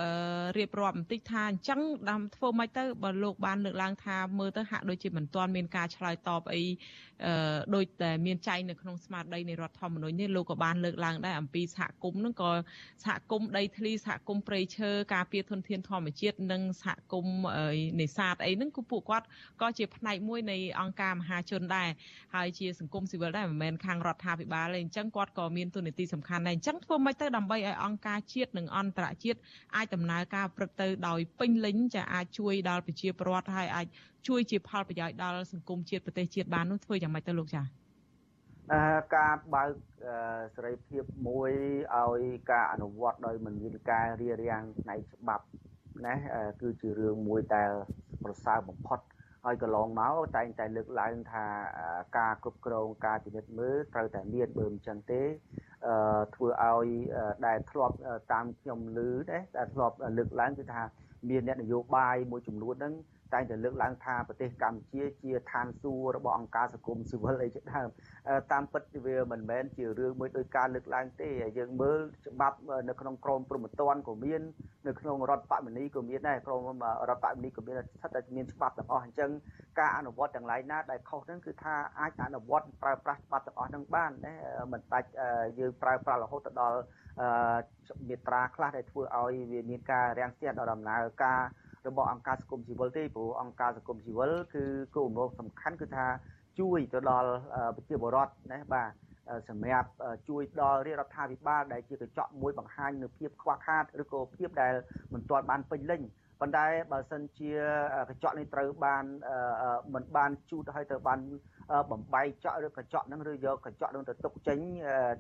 [0.58, 1.80] រៀបរាប់បន្តិចថាអញ្ចឹង
[2.10, 6.64] តាមធ្វើម៉េចទៅបើលោកបានលើកឡើងថាមើលទៅហាក់ដូចជាមិនទាន់មានការឆ្លើយតបអី
[7.76, 12.52] ដូចតែមានចែងនៅក្នុងស្មារតីនៃរដ្ឋធម្មនុញ្ញនេះលោកក៏បានលើកឡើងដែរអំពីសហគមន៍នឹងក៏
[13.04, 17.42] សហគមន៍ដីធ្លីសហគមន៍ព្រៃឈើការពារធនធានធម្មជាតិនិងសហគមន៍
[18.02, 19.26] នេសាទអីហ្នឹងគឺពួកគាត់
[19.62, 21.90] ក៏ជាផ្នែកមួយនៃអង្គការមហាជនដែរ
[22.36, 29.40] ហើយជាសង្គមស៊ីវិលដែរមិនមែនខាងរដ្ឋាភិបាលទេអញ្ចឹងគាត់ក៏មានទូនាទីសំខាន់ដែរអញ្ចឹងធ្វើម៉េចទៅដើម្បីឲ្យអង្គការជាតិនិងអន្តរជាតិ
[29.76, 33.88] អាចដំណើរការប្រព្រឹត្តទៅដោយពេញលេញចាអាចជួយដល់ប្រជាពលរដ្ឋហើយអាច
[34.28, 37.81] ជួយជាផលប្រយោជន៍ដល់សង្គមជាតិប្រទេសជាតិបាននោះធ្វើយ៉ាងម៉េចទៅលោកចា៎អឺ
[39.16, 39.72] ការបើក
[40.56, 41.52] សេរីភាពមួយ
[41.96, 45.46] ឲ្យការអនុវត្តដោយមិនមានការរារាំងផ្នែកច្បាប់
[46.06, 46.16] ណា
[46.62, 47.72] គឺជារឿងមួយដែល
[48.24, 49.00] ប្រសើរបំផុត
[49.46, 51.46] ហើយកន្លងមកតែងតែលើកឡើងថា
[52.18, 55.22] ការគ្រប់គ្រងការពិនិត្យមើលត្រូវតែមានបើមិនចឹងទេ
[55.88, 56.88] អឺធ្វើឲ្យ
[57.48, 57.96] ដែលធ្លាប់
[58.34, 59.00] តាមខ្ញុំឮ
[59.32, 60.82] ដែរដែលធ្លាប់លើកឡើងគឺថា
[61.30, 62.94] មានអ្នកនយោបាយមួយចំនួនហ្នឹង
[63.34, 67.88] តែងតែលើកឡើងថាប្រទេសកម្ពុជាជាឋានសួគ៌របស់អង្គការសង្គមស៊ីវិលអីជាដើម
[68.52, 72.58] តាមពិតវាមិនមែនជារឿងមួយដោយការលើកឡើងទេយើងមើលច្បាប់
[72.90, 74.42] នៅក្នុងក្រមព្រហ្មទណ្ឌក៏មាន
[74.88, 76.62] នៅក្នុងរដ្ឋបមនីក៏មានដែរក្រម
[77.10, 79.32] រដ្ឋបមនីក៏មានស្ថិតតែមានច្បាប់ទាំងអស់អញ្ចឹង
[79.80, 84.36] ការអនុវត្តទាំងឡាយណាដែលខុសហ្នឹងគឺថាអាចអនុវត្តប្រើប្រាស់ច្បាប់ទាំងអស់ហ្នឹងបានណា
[84.72, 85.10] មិនបាច់
[85.60, 86.80] យើងប្រើប្រាស់រហូតដល់
[88.10, 91.42] មេត្រាខ្លះដែលធ្វើឲ្យវាមានការរាំងស្ទះដល់ដំណើរការ
[91.88, 94.64] របស់អង្គការសង្គមស៊ីវិលទេព្រោះអង្គការសង្គមស៊ីវិលគឺ
[94.96, 96.06] គោលបំណងសំខាន់គឺថា
[96.60, 97.32] ជួយទៅដល់
[97.76, 98.90] ប្រជាពលរដ្ឋណាបាទ
[99.50, 99.90] សម្រាប់
[100.30, 104.74] ជួយដល់រាជរដ្ឋាភិបាលដែលជាកញ្ចក់មួយបង្ហាញនូវភាពខ្វះខាតឬក៏ភាពដែល
[105.14, 106.02] មិនទាន់បានពេញលេញ
[106.40, 107.52] ប៉ុន្តែបើសិនជា
[108.10, 109.04] កញ្ចក់នេះត្រូវបាន
[109.94, 111.20] មិនបានជូតឲ្យទៅបាន
[111.92, 114.60] បំបែកចក់ឬកញ្ចក់ហ្នឹងឬយកកញ្ចក់ហ្នឹងទៅទុកចេញ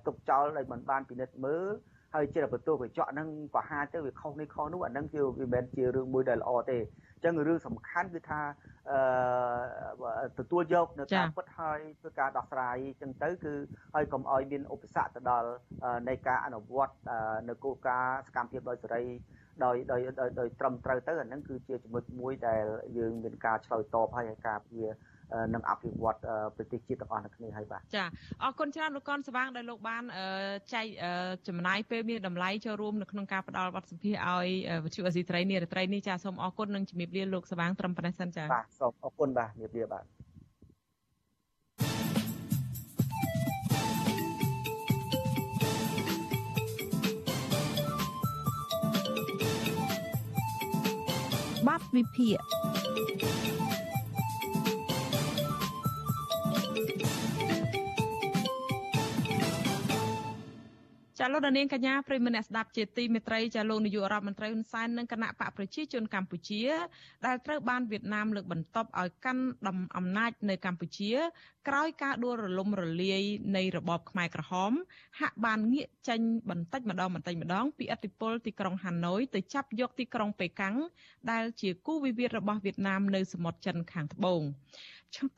[0.08, 1.66] ទុកចោលដោយមិនបានពិនិត្យមើល
[2.14, 8.42] ហើយជាបន្ទោកញ្ចក់ហ្នឹងប្រហាទៅវាខុសនេះខុសនោះអាហ្នឹងគឺវាមិនមែនជារឿងមួយដែលល្អទេអញ្ចឹងរឿងសំខាន់គឺថា
[8.92, 13.54] អឺទទួលយកនៅការពិតហើយធ្វើការដោះស្រាយអញ្ចឹងទៅគឺ
[13.94, 15.50] ហើយកុំឲ្យមានឧបសគ្គទៅដល់
[16.10, 16.96] នៃការអនុវត្ត
[17.50, 19.04] នៅគោលការណ៍សកម្មភាពដោយសេរី
[19.64, 20.02] ដោយដោយ
[20.40, 22.64] ដោយត្រឹមត្រូវទៅអាហ្នឹងគឺជាចំណុចមួយដែល
[22.98, 24.88] យើងមានការឆ្លើយតបហើយការពារ
[25.54, 26.18] និងអភិវឌ្ឍ
[26.56, 28.06] ប្រទេសជាតិទាំងអស់នៅគ្នាហើយបាទចា
[28.44, 30.04] អរគុណច្រើនលោកកនស្វាងដែលលោកបាន
[30.74, 30.86] ចែក
[31.48, 34.48] ចំណាយពេលមានតម្លៃចូលរួមនៅក្នុងការផ្ដល់បទសម្ភាសឲ្យ
[34.86, 40.04] វិទ្យុអេស៊ីត្រីនេះរាត្រីនេះចាសូមអរគុណនិងជំរាបលាលោកស្វាងត្រឹមប៉ុណ្ណេះសិនចាបាទសូមអរគុណបាទជំរាបលាបាទ
[51.68, 52.38] បាត់វិភាគ
[61.24, 66.64] ចាលោកនាងកញ្ញាប្រិមនៈស្ដាប់ជាទីមេត្រីចាលោកនាយករដ្ឋមន្ត្រីហ៊ុនសែននិងគណៈបកប្រជាជនកម្ពុជា
[67.26, 71.12] ដែលត្រូវបានវៀតណាមលើកបន្ទប់ឲ្យកាន់ដំអំណាចនៅកម្ពុជា
[71.68, 73.24] ក្រោយការដួលរលំរលាយ
[73.56, 74.72] នៃរបបខ្មែរក្រហម
[75.20, 76.20] ហាក់បានងាកចេញ
[76.50, 80.76] បន្តិចម្ដងបន្តិចម្ដង ពីអធិបតេយ្យទីក្រុងហាណូយទៅចាប់យកទីក្រុងប៉េកាំង
[81.32, 84.42] ដែលជាគូវិវាទរបស់វៀតណាមនៅសមុទ្រចិនខាងត្បូង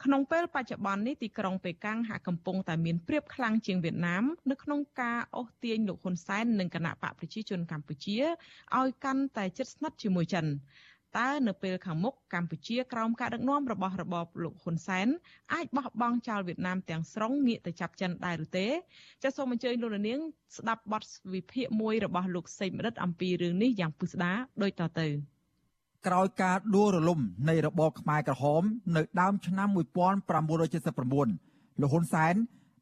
[0.04, 8.18] ក្នុងពេលបច្ចុប្បន្ននេះទីក្រុងប៉េកាំងហាក់កំពុងតែមានព្រៀបខ្លាំងជាងវៀតណាមនៅក្នុងការអូសទាញលោកហ៊ុនសែននិងគណៈបកប្រជាជនកម្ពុជា
[8.78, 10.46] ឲ្យកាន់តែជិតស្និទ្ធជាមួយចិន
[11.18, 15.08] តើនៅពេលខាងមុខកម្ពុជាក្រោមការដឹកនាំរបស់របបលោកហ៊ុនសែន
[15.54, 18.68] អាចបោះបង់ចោលវៀតណាមទាំងស្រុងងាកទៅចាប់ចិនដែរឬទេ
[19.24, 20.20] ចាសសូមអញ្ជើញលោកនាង
[20.58, 21.04] ស្ដាប់បទ
[21.34, 25.10] វិភាគមួយរបស់លោកសេមរិតអំពីរឿងនេះយ៉ាងពិស្ដារដូចតទៅ។
[26.08, 28.62] ក្រោយការដួលរលំនៃរបបខ្មែរក្រហម
[28.96, 32.34] នៅដើមឆ្នាំ1979លោកហ៊ុនសែន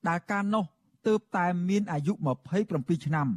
[0.07, 0.63] ដែលកាលនោះ
[1.07, 2.13] ទើបតែមានអាយុ
[2.59, 3.27] 27ឆ្នាំ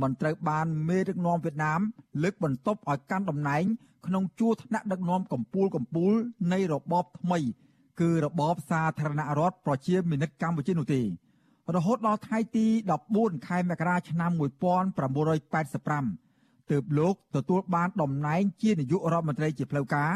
[0.00, 1.80] មិនត្រូវបានមេដឹកនាំវៀតណាម
[2.22, 3.64] លើកបន្ទប់ឲ្យកាន់តំណែង
[4.06, 6.14] ក្នុងជួរថ្នាក់ដឹកនាំកម្ពុជាកម្ពុជា
[6.52, 7.38] នៃរបបថ្មី
[8.00, 11.02] គឺរបបសាធារណរដ្ឋប្រជាមានិតកម្ពុជានោះទេ
[11.74, 12.66] រហូតដល់ថ្ងៃទី
[13.06, 16.21] 14ខែមករាឆ្នាំ1985
[16.72, 20.12] ទើបលោកទទួលបានតំណែងជានាយករដ្ឋមន្ត្រីជាផ្លូវការ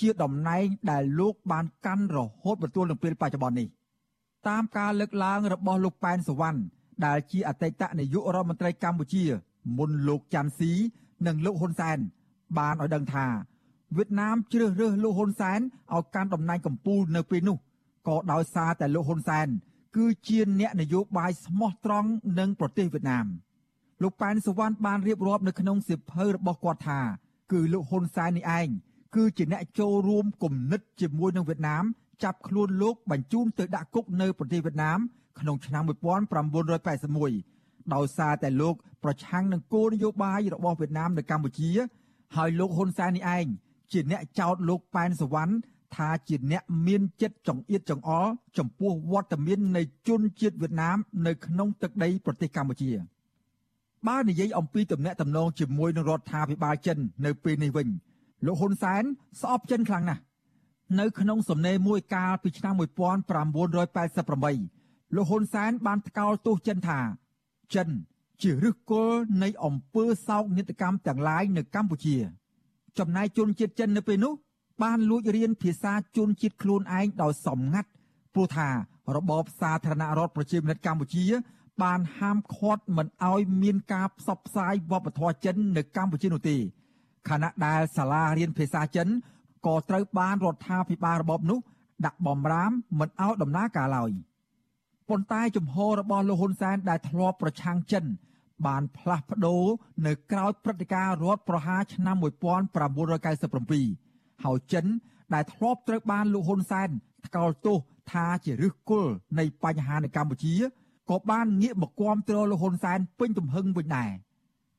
[0.00, 3.68] ជាតំណែងដែលលោកបានកាន់រហូតមកទល់នឹងពេលបច្ចុប្បន្ននេះ
[4.48, 6.60] តាមការលើកឡើងរបស់លោកប៉ែនសវណ្ណ
[7.06, 9.24] ដែលជាអតីតនាយករដ្ឋមន្ត្រីកម្ពុជា
[9.78, 10.72] មុនលោកច័ន្ទស៊ី
[11.26, 11.98] និងលោកហ៊ុនសែន
[12.58, 13.26] បានឲ្យដឹងថា
[13.96, 15.60] វៀតណាមជ្រើសរើសលោកហ៊ុនសែន
[15.94, 17.56] ឲ្យកាន់តំណែងកម្ពុជានៅពេលនោះ
[18.08, 19.46] ក៏ដោយសារតែលោកហ៊ុនសែន
[19.96, 23.26] គឺជាអ្នកនយោបាយស្មោះត្រង់នឹងប្រទេសវៀតណាម
[24.02, 27.00] លោកប៉ែនសវណ្ណបានរៀបរាប់នៅក្នុងសៀវភៅរបស់គាត់ថា
[27.52, 28.68] គឺលោកហ៊ុនសែននេះឯង
[29.16, 31.84] គឺជាអ្នកចូលរួមគំនិតជាមួយនឹងវៀតណាម
[32.22, 34.98] ចាប់ខ្លួនលោកបញ្ជូនទៅដាក់គុកនៅប្រទេសវៀតណាម
[35.40, 38.74] ក្នុងឆ្នាំ1981ដោយសារតែលោក
[39.04, 41.70] ប្រឆាំងនឹងគោលនយោបាយរបស់វៀតណាមនៅកម្ពុជា
[42.36, 43.46] ហើយលោកហ៊ុនសែននេះឯង
[43.92, 45.52] ជាអ្នកចោទលោកប៉ែនសវណ្ណ
[45.96, 52.90] ថាជាអ្នកមានចិត្តចង្អៀតចង្អល់ចំពោះវត្តមាននៃជនជាតិវៀតណាមនៅក្នុងទឹកដីប្រទេសកម្ពុជា
[54.08, 57.88] បើនិយាយអំពីទំនាក់ទំនងជាមួយនឹងរដ្ឋាភិបាលចិន នៅពេលនេះវិញ
[58.46, 59.02] លោកហ៊ុនសែន
[59.40, 60.22] ស្អប់ចិនខ្លាំងណាស់
[61.00, 67.00] នៅក្នុងសំណេរមួយកាលពីឆ្នាំ1988លោកហ៊ុនសែនបានថ្កោលទោសចិនថា
[67.74, 67.88] ចិន
[68.42, 72.16] ជាឫសគល់នៃអំពើសោកនាដកម្មទាំងឡាយនៅកម្ពុជា
[72.98, 74.32] ចំណែកជនជាតិចិននៅពេលនោះ
[74.82, 77.90] បានលួចរៀនភាសាជនជាតិខ្លួនឯងដោយសម្ងាត់
[78.34, 78.68] ព្រោះថា
[79.16, 81.24] របបសាធារណរដ្ឋប្រជាមានិតកម្ពុជា
[81.82, 86.56] បានហាមឃាត់មិនឲ្យមានការផ្សព្វផ្សាយវប្បធម៌ចិននៅកម្ពុជានោះទេ
[87.28, 89.08] ខណៈដែលសាលារៀនភាសាចិន
[89.66, 91.58] ក៏ត្រូវបានរដ្ឋាភិបាលរបបនោះ
[92.06, 94.12] ដាក់បំរាមមិនឲ្យដំណើរការឡើយ។
[95.08, 98.04] ប៉ុន្តែជំហររបស់លោកហ៊ុនសែនដែលធ្លាប់ប្រឆាំងចិន
[98.66, 99.62] បានផ្លាស់ប្ដូរ
[100.06, 104.86] នៅក្រៅព្រឹត្តិការណ៍រដ្ឋប្រហារឆ្នាំ1997ហើយចិន
[105.34, 106.88] ដែលធ្លាប់ត្រូវបានលោកហ៊ុនសែន
[107.26, 107.76] ថ្កោលទោស
[108.12, 110.54] ថាជាឫសគល់នៃបញ្ហានៅកម្ពុជា
[111.10, 114.10] ក៏បានងាកមកគាំទ្រលោកហ៊ុនសែនពេញទំហឹងវិញដែរ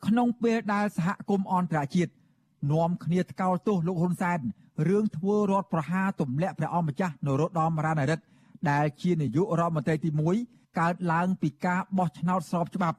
[0.08, 2.12] ក្នុងពេលដែលសហគមន៍អន្តរជាតិ
[2.72, 4.40] នាំគ្នាថ្កោលទោសលោកហ៊ុនសែន
[4.88, 8.24] រឿងធ្វើរដ្ឋប្រហារទម្លាក់ព្រះអង្គម្ចាស់នរោត្តមរណរដ្ឋ
[8.70, 10.10] ដែលជានាយករដ្ឋមន្ត្រីទី
[10.44, 12.98] 1កើតឡើងពីការបោះឆ្នោតស្របច្បាប់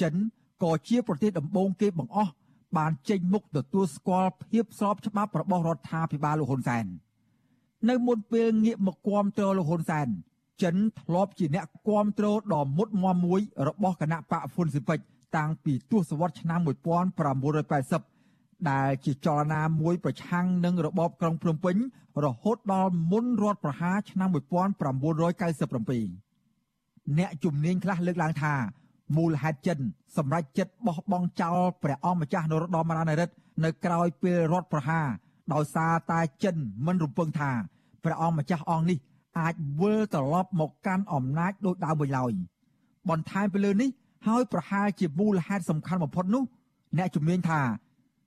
[0.00, 0.14] ចិន
[0.62, 2.32] ក៏ជាប្រទេសដំបូងគេបង្អស់
[2.76, 6.86] បានចេញមុខទទួលស្គាល់ភាពស្របច្បាប់របស់រដ្ឋាភិបាលលោកហ៊ុនសែន
[7.88, 10.08] នៅមុនពេលងាកមកគាំទ្រលោកហ៊ុនសែន
[10.62, 14.98] ចិនធ្លាប់ជាអ្នកគាំទ្រដ៏មុតមមមួយរបស់គណៈបកហ្វុនស៊ីពេច
[15.36, 16.60] តាំងពីទសវត្សរ៍ឆ្នាំ
[18.24, 21.76] 1980ដែលជាចលនាមួយប្រឆាំងនឹងរបបក្រុងភ្នំពេញ
[22.24, 24.38] រហូតដល់មុនរដ្ឋប្រហារឆ្នាំ1997
[27.18, 28.54] អ្នកជំនាញខ្លះលើកឡើងថា
[29.16, 29.78] មូលហេតុចិន
[30.16, 33.34] សម្រាប់ចិត្តបោះបង់ចោលព្រះអង្គម្ចាស់នរោត្តមរណរដ្ឋ
[33.64, 35.06] នៅក្រោយពេលរដ្ឋប្រហារ
[35.52, 37.50] ដោយសារតែចិនមិនរំពឹងថា
[38.04, 38.98] ព្រះអង្គម្ចាស់អង្គនេះ
[39.38, 42.32] អាចវិលត្រឡប់មកកាន់អំណាចដូចដើមវិញឡើយ
[43.10, 43.90] បន្ថែមពីលើនេះ
[44.26, 46.44] ហើយប្រហែលជាមូលហេតុសំខាន់បំផុតនោះ
[46.98, 47.60] អ្នកជំនាញថា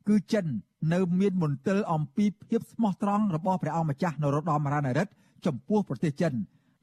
[0.08, 0.46] គឺចិន
[0.94, 5.12] នៅមានមន្ទិលអំពីភាពស្មោះត្រង់របស់ព្រះអង្គម្ចាស់នរោត្តមរណរដ្ឋ
[5.46, 6.34] ចំពោះប្រទេសចិន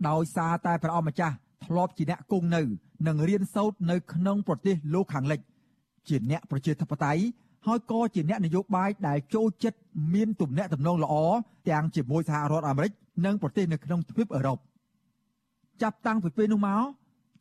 [0.08, 2.62] ដោយសារតែព្រះអង្គម្ចាស់ធ្លាប់ជាអ្នកគង់នៅ
[3.06, 5.40] និងរៀនសូត្រនៅក្នុងប្រទេសលោកខាងលិច
[6.08, 7.22] ជាអ្នកប្រជាធិបតេយ្យ
[7.66, 9.78] ហើយក៏ជាអ្នកនយោបាយដែលចូលចិត្ត
[10.14, 11.14] មានទំនាក់ទំនងល្អ
[11.68, 12.92] ទាំងជាមួយសហរដ្ឋអាមេរិក
[13.24, 14.58] និងប្រទេសនៅក្នុងទ្វីបអឺរ៉ុប
[15.82, 16.82] ចាប់តាំងពីពេលនោះមក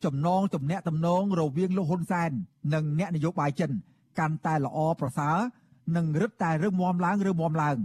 [0.04, 2.30] ចំណងទំនាក់ទំនងរវាងលោកហ៊ុនសែន
[2.74, 3.70] និងអ្នកនយោបាយចិន
[4.18, 5.36] កាន់តែល្អប្រសើរ
[5.96, 7.76] នឹងរឹតតែរឹងមាំឡើងរឹងមាំឡើង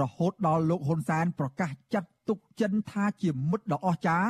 [0.00, 4.28] រហូតដល់លោកហ៊ុនសែនប្រកាសចាត់ទុកចិនថាជាមិត្តដ៏អស្ចារ្យ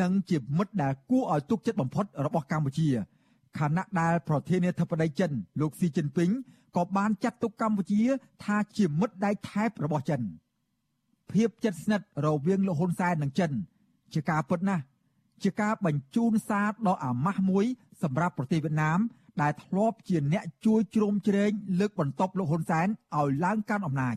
[0.00, 2.88] និងជាមិត្តដែលគួរឲ្យទុកចិត្តបំផុតរបស់កម្ពុជា
[3.58, 6.30] ខណៈដែលប្រធានាធិបតីចិនលោកស៊ីជីនពីង
[6.76, 8.02] ក៏បានចាត់ទុកកម្ពុជា
[8.44, 10.20] ថាជាមិត្តដៃថែបរបស់ចិន
[11.32, 13.50] ភាពជិតស្និទ្ធរវាងលោកហ៊ុនសែននិងចិន
[14.14, 14.82] ជាការពិតណាស់
[15.42, 17.64] ជាការបញ្ជូនសារដ៏អាម៉ាស់មួយ
[18.02, 18.98] សម្រាប់ប្រទេសវៀតណាម
[19.42, 21.50] ដែលធ្លាប់ជាអ្នកជួយជ្រោមជ្រែង
[21.80, 24.16] លើកបន្ទប់លោកហ៊ុនសែនឲ្យឡើងកាន់អំណាច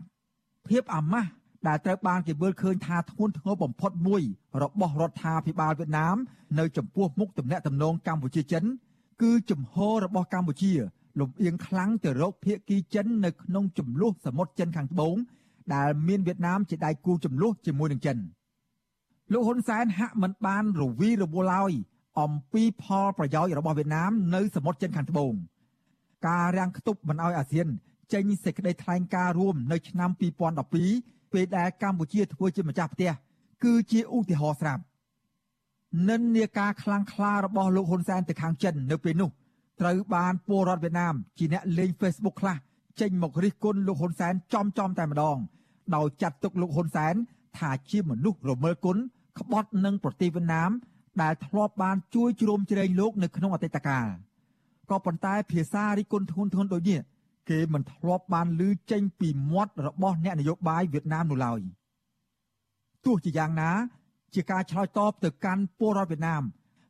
[0.69, 1.29] ភាពអាម៉ាស់
[1.67, 4.21] ដែលត្រូវបានគេមើលឃើញថាធ្ងន់ធ្ងរបំផុតមួយ
[4.63, 6.15] របស់រដ្ឋាភិបាលវៀតណាម
[6.59, 8.63] នៅចំពោះមុខទំនាក់ទំនងកម្ពុជាចិន
[9.21, 10.73] គឺជំហររបស់កម្ពុជា
[11.19, 15.15] លំអៀងខ្លាំងទៅរកភៀកគីចិននៅក្នុងចំនួនសមុទ្រចិនខាងត្បូង
[15.75, 18.17] ដែលមានវៀតណាមជាដៃគូចំនួនជាមួយនឹងចិន
[19.31, 21.71] លោកហ៊ុនសែនហាក់មិនបានរវីរវល់ឡើយ
[22.19, 25.33] អំពីផលប្រយោជន៍របស់វៀតណាមនៅសមុទ្រចិនខាងត្បូង
[26.27, 27.67] ការរាំងខ្ទប់មិនឲ្យអាស៊ាន
[28.13, 30.09] ចេញសេចក្តីថ្លែងការណ៍រួមនៅឆ្នាំ
[30.71, 33.11] 2012ពេលដែលកម្ពុជាធ្វើជាម្ចាស់ផ្ទះ
[33.63, 34.83] គឺជាឧទាហរណ៍ស្រាប់
[36.09, 39.29] និន្នាការខ្លាំងក្លារបស់លោកហ៊ុនសែនទៅខាងចិននៅពេលនោះ
[39.81, 42.57] ត្រូវបានពលរដ្ឋវៀតណាមជាអ្នកលេង Facebook ខ្លះ
[43.01, 45.37] ចេញមករិះគន់លោកហ៊ុនសែនចំចំតែម្ដង
[45.95, 47.15] ដោយចាត់ទុកលោកហ៊ុនសែន
[47.57, 48.97] ថាជាមនុស្សរមើលគុណ
[49.39, 50.71] ក្បត់នឹងប្រទេសវៀតណាម
[51.21, 54.07] ដែលធ្លាប់បានជួយជ្រោមជ្រែងលោកនៅក្នុងអតីតកាល
[54.89, 56.99] ក៏ប៉ុន្តែភាសារិះគន់ធ្ងន់ធ្ងរដូចនេះ
[57.49, 61.59] គេមិនធ្លាប់បានឮចេញពីមាត់របស់អ្នកនយោបាយវៀតណាមនោះឡើយ
[63.05, 63.71] ទោះជាយ៉ាងណា
[64.33, 66.43] ជាការឆ្លើយតបទៅកាន់ពលរដ្ឋវៀតណាម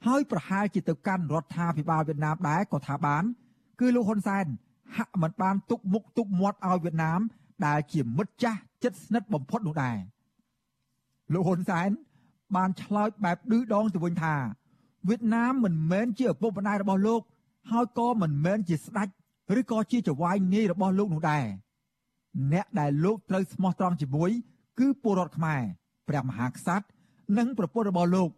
[0.06, 3.24] ហើយប្រហែលជាទៅកាន់រដ្ឋាភិបាលវៀតណាមដែរក៏ថាបាន
[3.80, 4.46] គឺលោកហ៊ុនសែន
[4.98, 7.20] ហាក់មិនបានទុកមុខទុកមាត់ឲ្យវៀតណាម
[7.66, 9.98] ដែលជាមិត្តចាស់ជិតស្និទ្ធបំផុតនោះដែរ
[11.34, 11.90] លោកហ៊ុនសែន
[12.56, 14.36] បានឆ្លើយបែបឌឺដងទៅវិញថា
[15.08, 17.22] វៀតណាមមិនមែនជាឪពុកម្ដាយរបស់លោក
[17.72, 19.08] ហើយក៏មិនមែនជាស្ដេច
[19.60, 21.44] ឬក៏ជាចៅហ្វាយនាយរបស់លោកនោះដែរ
[22.52, 24.32] អ្នកដែលលោកត្រូវស្មោះត្រង់ជាមួយ
[24.80, 25.62] គឺពលរដ្ឋខ្មែរ
[26.08, 26.86] ព្រះមហាក្សត្រ
[27.38, 28.30] និងប្រពន្ធរបស់លោក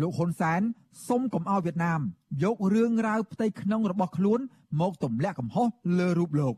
[0.00, 0.60] លោកហ៊ុនសែន
[1.08, 2.00] សុំកុំឲ្យវៀតណាម
[2.42, 4.40] យករឿងរ៉ាវផ្ទៃក្នុងរបស់ខ្លួន
[4.80, 5.66] មកទម្លាក់កំហុស
[5.98, 6.54] លើរូបលោក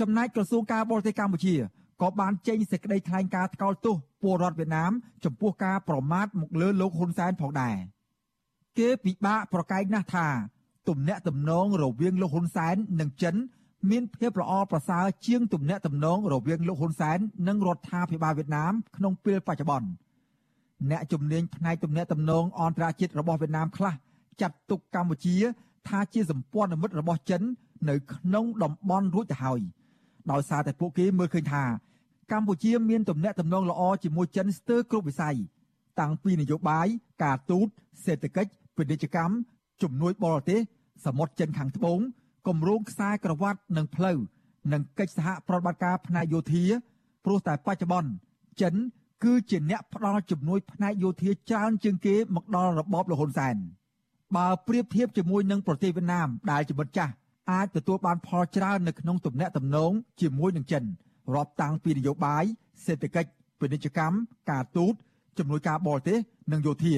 [0.00, 1.54] ចំណែកក្រសួងការបរទេសកម្ពុជា
[2.02, 4.92] ក៏បានចេញសេចក្តីថ្លែងការណ៍ថ្កោលទោសពលរដ្ឋវៀតណាម
[5.24, 7.76] ចំពោះការប្រមាថមកលើលោកហ៊ុនសែនផងដែរ
[8.78, 10.26] គេពិបាកប្រកែកណាស់ថា
[10.88, 13.34] ទំនាក់ទំនងរវាងលោកហ៊ុនសែននិងចិន
[13.90, 19.88] មានភាពល្អប្រសើរជាងទំនាក់ទំនងរវាងលោកហ៊ុនសែននិងរដ្ឋាភិបាលវៀតណាមក្នុងពេលបច្ចុប្បន្ន
[20.90, 23.94] អ្នកជំនាញផ្នែកទំនាក់ទំនងអន្តរជាតិរបស់វៀតណាមខ្លះ
[24.40, 25.36] ចាត់ទុកកម្ពុជា
[25.88, 27.42] ថាជាសម្ព័ន្ធមិត្តរបស់ចិន
[27.88, 29.60] នៅក្នុងតំបន់រួចទៅហើយ
[30.30, 31.64] ដោយសារតែពួកគេមើលឃើញថា
[32.32, 35.36] កម្ពុជាមានទំនាក់ទំនងល្អជាមួយចិនស្ទើរគ្រប់វិស័យ
[36.00, 36.86] តាំងពីនយោបាយ
[37.24, 37.66] ការទូត
[38.04, 39.34] សេដ្ឋកិច្ចពាណិជ្ជកម្ម
[39.82, 40.60] ជំនួយបរទេស
[41.04, 41.98] សមុទ្រចិនខាងត្បូង
[42.46, 44.18] គម្រោងខ្សែក្រវ៉ាត់និងផ្លូវ
[44.72, 46.64] និងកិច្ចសហប្រតិបត្តិការផ្នែកយោធា
[47.24, 48.10] ព្រោះតែបច្ចុប្បន្ន
[48.60, 48.74] ចិន
[49.24, 53.56] គឺជាអ្នកផ្ដល់ជំនួយផ្នែកយោធាច្រើនជាងគេមកដល់របបលហ៊ុនសែន
[54.36, 57.12] បើប្រៀបធៀបជាមួយនឹងប្រទេសវៀតណាមដែលជាមិត្តចាស់
[57.52, 59.90] អាចទទួលបានផលច្រើននៅក្នុងទំនាក់ទំនង
[60.20, 60.84] ជាមួយនឹងចិន
[61.34, 62.44] រាប់តាំងពីនយោបាយ
[62.84, 64.16] សេដ្ឋកិច្ចពាណិជ្ជកម្ម
[64.50, 64.94] ការទូត
[65.38, 66.18] ជំនួយការបរទេស
[66.52, 66.94] និងយោធា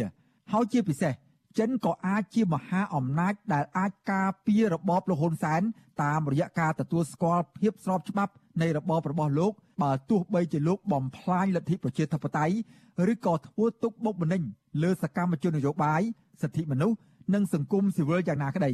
[0.52, 1.12] ហើយជាពិសេស
[1.58, 5.62] ចិនក៏អាចជាមហាអំណាចដែលអាចការពាររបបលហ៊ុនសែន
[6.02, 9.52] តាមរយៈការទទួលស្គាល់ភាពស្របច្បាប់នៃរបបរបស់លោក
[9.82, 12.54] បើទោះបីជាលោកបំផ្លាញលទ្ធិប្រជាធិបតេយ្យ
[13.12, 14.42] ឬក៏ធ្វើទុកបុកម្នេញ
[14.82, 16.02] លើសកម្មជននយោបាយ
[16.42, 16.96] សិទ្ធិមនុស្ស
[17.34, 18.72] និងសង្គមស៊ីវិលយ៉ាងណាក្តី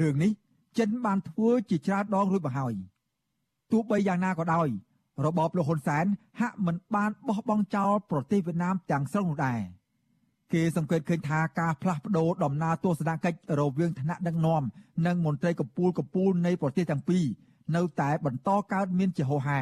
[0.00, 0.30] រឿងនេះ
[0.78, 2.74] ចិនបានធ្វើជាច្រើនដងរួចមកហើយ
[3.72, 4.68] ទោះបីយ៉ាងណាក៏ដោយ
[5.26, 6.06] របបលោកហ៊ុនសែន
[6.40, 9.60] ហាក់មិនបានបោះបង់ចោលប្រទេសវៀតណាមទាំងស្រុងនោះដែរ
[10.52, 14.62] គេសង្កេតឃើញថាការផ្លាស់ប្ដូរដំណើរទស្សនកិច្ចរវាងថ្នាក់ដឹកនាំ
[15.06, 17.24] និងមន្ត្រីកម្ពុជាកម្ពុជានៃប្រទេសទាំងពីរ
[17.76, 19.60] នៅតែបន្តកើតមានជាហូរហែ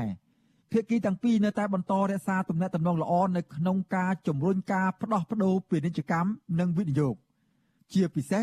[0.72, 7.14] ភាគីទាំងពីរនៅតែបន្តរក្សាទំនាក់ទំនងល្អនៅក្នុងការជំរុញការផ្ដោះប្ដូរពាណិជ្ជកម្មនិងវិនិយោគ
[7.92, 8.42] ជាពិសេស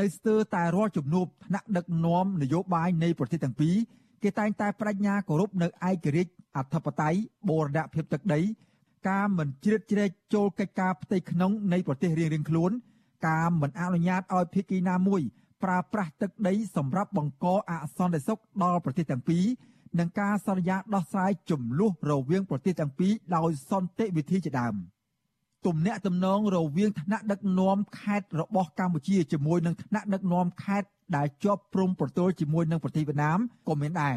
[0.00, 3.76] នៅស្ទើរតែរាល់ជំនួបថ្នាក់ដឹកនាំនយោបាយនៃប្រទេសទាំងពីរ
[4.22, 7.18] គេតែងតែបដិញ្ញាគោរពនៅឯករាជ្យអធិបតេយ្យ
[7.48, 8.40] បូរណភាពទឹកដី
[9.08, 12.70] ការមិនជ្រៀតជ្រែកចូលកិច្ចការផ្ទៃក្នុងនៃប្រទេសរៀងៗខ្លួន
[13.28, 15.20] ការមិនអនុញ្ញាតឲ្យភាគីណាមួយ
[15.64, 19.44] ប្រើប្រាស់ទឹកដីសម្រាប់បង្កអសន្តិសុខដល់ប្រទេសទាំងពីរ
[19.98, 24.74] និងការសន្យាដោះស្រាយចំនួនរវាងប្រទេសទាំងពីរដោយសន្តិវិធីជាដើម
[25.66, 33.38] ទំនាក់ទំនងរវាងថ្នាក់ដឹកនាំខេត្តរបស់កម្ពុជាជាមួយនឹងថ្នាក់ដឹកនាំខេត្តដែលជាប់ព្រំប្រទល់ជាមួយនឹងប្រទេសវៀតណាម
[33.68, 34.16] ក៏មានដែរ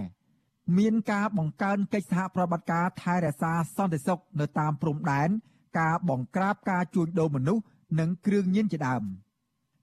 [0.77, 5.29] មានការបង្កើនកិច្ចសហប្រតិបត្តិការថែរក្សាសន្តិសុខនៅតាមព្រំដែន
[5.79, 7.63] ការបង្ក្រាបការជួញដូរមនុស្ស
[7.99, 9.03] និងគ្រឿងញៀនជាដើម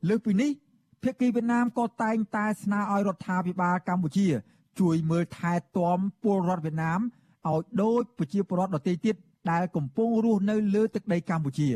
[0.08, 0.50] លើសពីនេះ
[1.02, 4.26] ភាគីវៀតណាមក៏តែងតែស្នើឲ្យរដ្ឋាភិបាលកម្ពុជា
[4.80, 7.00] ជួយមើលថែទាំពលរដ្ឋវៀតណាម
[7.50, 9.14] ឲ្យដូចប្រជាពលរដ្ឋដទៃទៀត
[9.50, 11.70] ដែលកំពុងរស់នៅលើទឹកដីកម្ពុជា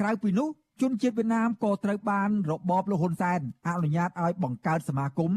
[0.00, 0.48] ក្រៅពីនោះ
[0.80, 5.32] ជនជាតិវៀតណាមក៏ត្រូវបានរបបលោកហ៊ុនសែនអនុញ្ញាតឲ្យបង្កើតសមាគម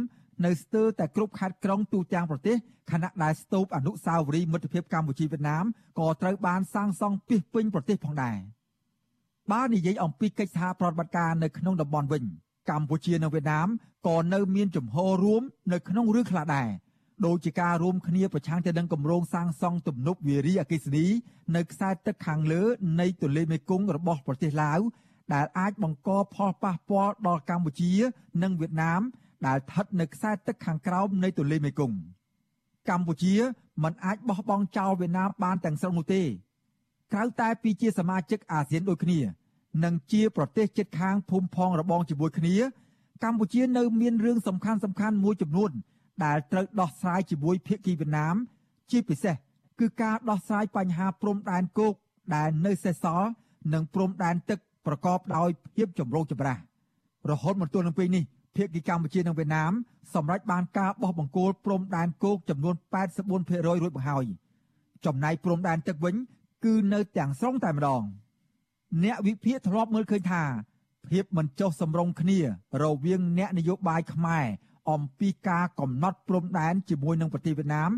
[0.46, 2.56] នៅស្ទើរតែគ្រប់ខេត្តក្រុងទូទាំងប្រទេស
[2.92, 5.66] ខណៈដែលស្ទូបអនុស្សាវរីយ៍មិត្តភាពកម្ពុជាវៀតណាម
[6.00, 8.38] ក៏ត្រូវបានសាងសង់ពីពេញប្រទេសផងដែរ
[9.52, 12.24] បើនិយាយអំពីកិច្ចសហប្រតិបត្តិការនៅក្នុងតំបន់វិញ
[12.70, 13.68] កម្ពុជានិងវៀតណាម
[14.08, 15.42] ក៏នៅមានជំហររួម
[15.74, 16.70] នៅក្នុងរឿងខ្លះដែរ
[17.26, 21.06] ដោយជាការរួមគ្នាប្រឆាំងទៅនឹងគម្រោងសាងសង់ទំនប់វារីអគ្គិសនី
[21.56, 22.62] នៅខ្សែទឹកខាងលើ
[23.00, 24.80] នៃទន្លេមេគង្គរបស់ប្រទេសឡាវ
[25.34, 27.94] ដែលអាចបង្កផលប៉ះពាល់ដល់កម្ពុជា
[28.44, 29.02] និងវៀតណាម
[29.48, 31.98] ដែលស្ថិតនៅខ្សែទឹកខាងក្រោមនៃទន្លេមេគង្គ
[32.90, 33.36] កម្ពុជា
[33.84, 36.24] មិនអាចបោះបង់ចោលវៀតណាមបានទាំងស្រុងនោះទេ
[37.14, 39.20] ក្រៅតែពីជាសមាជិកអាស៊ានដូចគ្នា
[39.84, 42.56] និងជាប្រទេសជិតខាងភូមិផងរបងជាមួយគ្នា
[43.24, 45.72] កម្ពុជានៅមានរឿងសំខាន់សំខាន់មួយចំនួន
[46.24, 48.36] ដែលត្រូវដោះស្រាយជាមួយភាគីវៀតណាម
[48.92, 49.36] ជាពិសេស
[49.80, 51.94] គឺការដោះស្រាយបញ្ហាព្រំដែនគោក
[52.36, 53.30] ដែលនៅសេសសល់
[53.74, 56.58] និងព្រំដែនទឹកប្រកបដោយភាពចម្រូងចម្រាស
[57.30, 58.24] រហូតមកទល់នឹងពេលនេះ
[58.56, 59.72] ភាគីកម្ពុជានិងវៀតណាម
[60.14, 62.76] សម្រេចបានការបោះបង្គោលព្រំដែនគោកចំនួន
[63.26, 64.26] 84%រួចមកហើយ
[65.06, 66.16] ចំណែកព្រំដែនទឹកវិញ
[66.66, 68.04] គឺនៅទាំងស្រុងតែម្ដង
[69.04, 70.44] អ្នកវិភាគធ្លាប់មើលឃើញថា
[71.10, 72.40] ភាពមិនចុះសម្រុងគ្នា
[72.84, 74.46] រវាងអ្នកនយោបាយខ្មែរ
[74.92, 77.92] អំពីការកំណត់ព្រំដែនជាមួយនឹងប្រទេសវៀតណាម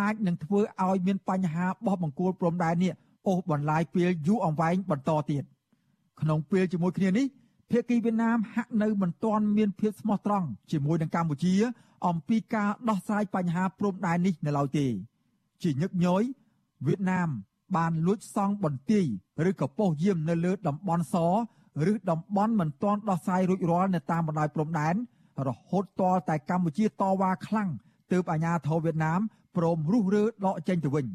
[0.00, 2.92] អាចនឹងធ្វើឲ្យមានបញ្ហាបោះបង្គោលព្រំដែននេះ
[3.26, 5.42] អូសបន្លាយពេលយូរអង្វែងបន្តទៀត
[6.20, 7.26] ក្នុងពេលជាមួយគ្នានេះ
[7.70, 11.54] ភាគីវៀតណាមហាក់នៅមិនទាន់មានភាពស្មោះត្រង់ជាមួយនឹងកម្ពុជា
[12.06, 14.86] អំពីការដោះស្រាយបញ្ហាព្រំដែននេះនៅឡើយទេ
[15.62, 16.22] ជាញឹកញយ
[16.86, 17.28] វៀតណាម
[17.76, 19.06] បានលួចសង់បន្ទាយ
[19.48, 21.16] ឬក៏ប៉ុស្តិ៍យាមនៅលើតំបន់ស
[21.90, 24.94] ឬតំបន់មិនទាន់ដោះស្រាយរួចរាល់នៅតាមបណ្ដោយព្រំដែន
[25.46, 27.68] រហូតទាល់តែកម្ពុជាតវ៉ាខ្លាំង
[28.12, 29.20] ទើបអាញាធរវៀតណាម
[29.56, 31.06] ព្រមរុះរើដកចេញទៅវិញ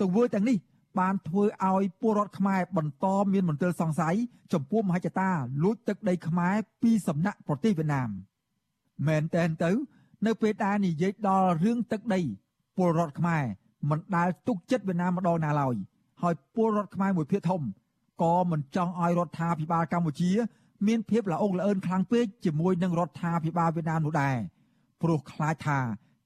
[0.00, 0.58] ទង្វើទាំងនេះ
[0.98, 4.16] បានធ្វើឲ្យពលរដ្ឋខ្មែរបន្តមានមន្ទិលសង្ស័យ
[4.52, 5.30] ចំពោះមហិច្ឆតា
[5.62, 8.08] លួចទឹកដីខ្មែរពីសំណាក់ប្រទេសវៀតណាម
[9.06, 9.70] មែនតែនទៅ
[10.26, 12.20] នៅពេលដែលនិយាយដល់រឿងទឹកដី
[12.76, 13.44] ពលរដ្ឋខ្មែរ
[13.90, 15.74] មិនដែលទុកចិត្តវៀតណាមម្ដងណាឡើយ
[16.22, 17.62] ហើយពលរដ្ឋខ្មែរមួយភាគធំ
[18.22, 20.30] ក៏មិនចង់ឲ្យរដ្ឋាភិបាលកម្ពុជា
[20.86, 24.36] មានភាពល្អអង្អើនខ្លាំងពេកជាមួយនឹងរដ្ឋាភិបាលវៀតណាមនោះដែរ
[25.02, 25.78] ព្រោះខ្លាចថា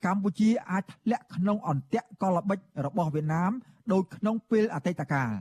[0.05, 3.51] កម្ពុជាអាចធ្លាក់ក្នុងអន្ទាក់កលល្បិចរបស់វៀតណាម
[3.93, 5.33] ដូចក្នុងពេលអតីតកាល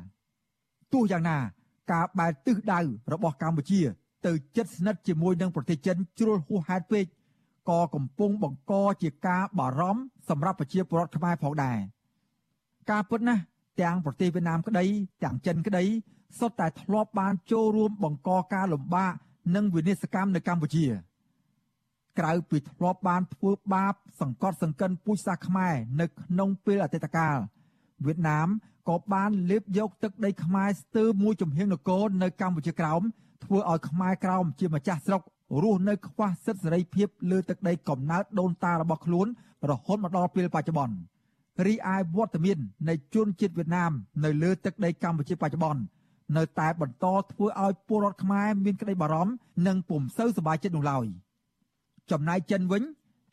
[0.94, 1.38] ទោះយ៉ាងណា
[1.92, 2.80] ការបែរទិសដៅ
[3.14, 3.82] របស់កម្ពុជា
[4.26, 7.06] ទៅជិតស្និទ្ធជាមួយនឹងប្រទេសចិនជ្រុលហួសហេតុពេក
[7.70, 11.78] ក៏កំពុងបង្កជាការបារម្ភសម្រាប់ប្រជាពលរដ្ឋខ្មែរផងដែរ
[12.92, 13.42] ការពិតណាស់
[13.82, 14.86] ទាំងប្រទេសវៀតណាមក្តី
[15.24, 15.84] ទាំងចិនក្តី
[16.40, 19.14] សុទ្ធតែធ្លាប់បានចូលរួមបង្កការលំបាក
[19.56, 20.86] និងវិនិស្សកម្មនៅកម្ពុជា
[22.20, 27.38] ក្រៅពីធ្លាប់បានធ្វើបាប សង្កត់សង្កិនពូជសាសន៍ខ្មែរនៅក្នុងពេលអតីតកាល
[28.06, 28.48] វៀតណាម
[28.90, 33.02] ក៏បានលេបយកទឹកដីខ្មែរស្ទើរមួយចំហៀងនគរនៅកម្ពុជាក្រោម
[33.44, 35.22] ធ្វើឲ្យខ្មែរក្រោមជាម្ចាស់ស្រុក
[35.64, 39.28] រស់នៅខ្វះសិទ្ធិសេរីភាពលើទឹកដីកំណើតដូនតារបស់ខ្លួន
[39.70, 40.96] រហូតមកដល់ពេលបច្ចុប្បន្ន
[41.66, 43.92] រីឯវត្តមាននៃជនជាតិវៀតណាម
[44.24, 45.82] នៅលើទឹកដីកម្ពុជាបច្ចុប្បន្ន
[46.38, 49.34] នៅតែបន្តធ្វើឲ្យពលរដ្ឋខ្មែរមានក្តីបារម្ភ
[49.68, 51.06] និងពុំសូវសប្បាយចិត្តនោះឡើយ
[52.12, 52.84] ចំណែកចិនវិញ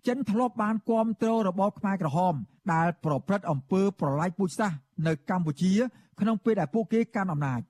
[0.06, 2.34] ចិនធ្លាប់បានគាំទ្ររបបខ្មែរក្រហម
[2.72, 5.72] ដែលប្រព្រឹត្តអំពើប្រល័យពូជសាសន៍នៅកម្ពុជា
[6.20, 7.60] ក្នុងពេលដែលពួកគេកាន់អំណាច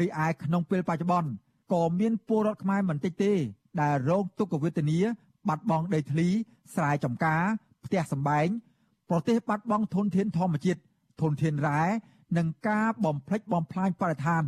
[0.00, 1.30] រីឯក្នុងពេលបច្ចុប្បន្ន
[1.72, 3.32] ក៏មានពលរដ្ឋខ្មែរមិនតិចទេ
[3.80, 4.98] ដែលរងទុក្ខវេទនា
[5.48, 6.28] បាត់បង់ដីធ្លី
[6.74, 7.42] ស្រែចម្ការ
[7.84, 8.46] ផ្ទះសម្បែង
[9.12, 10.80] ប្រទេសបាត់បង់ធនធានធម្មជាតិ
[11.20, 11.82] ធនធានរ៉ែ
[12.36, 14.42] និងការបំផ្លិចបំផ្លាញបរិស្ថាន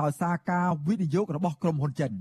[0.00, 2.12] ដោយសារការវិនិយោគរបស់ក្រុមហ៊ុនចិន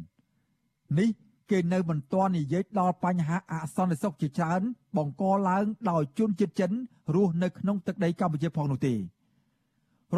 [0.99, 1.09] នេះ
[1.51, 4.61] គេនៅមិនទាន់និយាយដល់បញ្ហាអសន្តិសុខជាច្រើន
[4.97, 6.71] បង្កឡើងដោយជនជាតិចិន
[7.15, 8.97] រស់នៅក្នុងទឹកដីកម្ពុជាផងនោះទេរ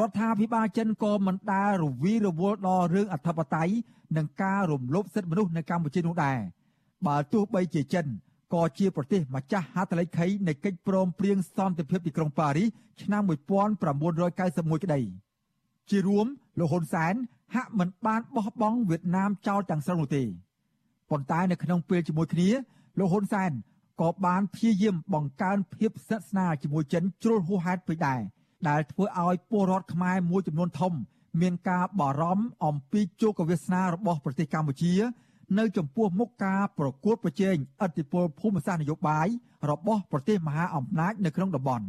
[0.07, 3.73] ដ្ឋាភិបាលចិនក៏មិនដែលរវីរវល់ដល់រឿងអធិបតេយ្យ
[4.17, 6.37] និងការរំលោភសិទ្ធិមនុស្សនៅកម្ពុជានោះដែរ
[7.07, 8.05] បើទោះបីជាចិន
[8.53, 12.67] ក៏ជាប្រទេសម្ចាស់ហត្ថលេខីនៃកិច្ចព្រមព្រៀងសន្តិភាពទីក្រុងប៉ារីស
[13.01, 13.21] ឆ្នាំ
[13.81, 15.01] 1991ក្តី
[15.89, 16.25] ជារួម
[16.59, 17.13] លោកហ៊ុនសែន
[17.55, 20.23] ហាក់មិនបានបោះបង់វៀតណាមចោលទាំងស្រុងនោះទេ
[21.09, 22.49] ប៉ុន្តែនៅក្នុងពេលជាមួយគ្នា
[22.99, 23.51] លោកហ៊ុនសែន
[24.01, 28.19] ក៏បានព្យាយាមបង្កើនភាពស្និទ្ធស្នាលជាមួយចិនជ្រុលហួសហេតុពេកដែរ
[28.69, 30.93] ដែលធ្វើឲ្យពលរដ្ឋខ្មែរមួយចំនួនធំ
[31.41, 34.93] មានការបារម្ភអំពីជោគវាសនារបស់ប្រទេសកម្ពុជា
[35.59, 39.27] នៅចំពោះមុខការប្រកួតប្រជែងឥទ្ធិពលភូមិសាស្ត្រនយោបាយ
[39.69, 41.87] របស់ប្រទេសមហាអំណាចនៅក្នុងតំបន់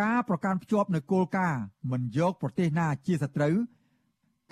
[0.00, 3.54] ការប្រកាន់ភ្ជាប់នៅគោលការណ៍មិនយកប្រទេសណាជាសត្រូវ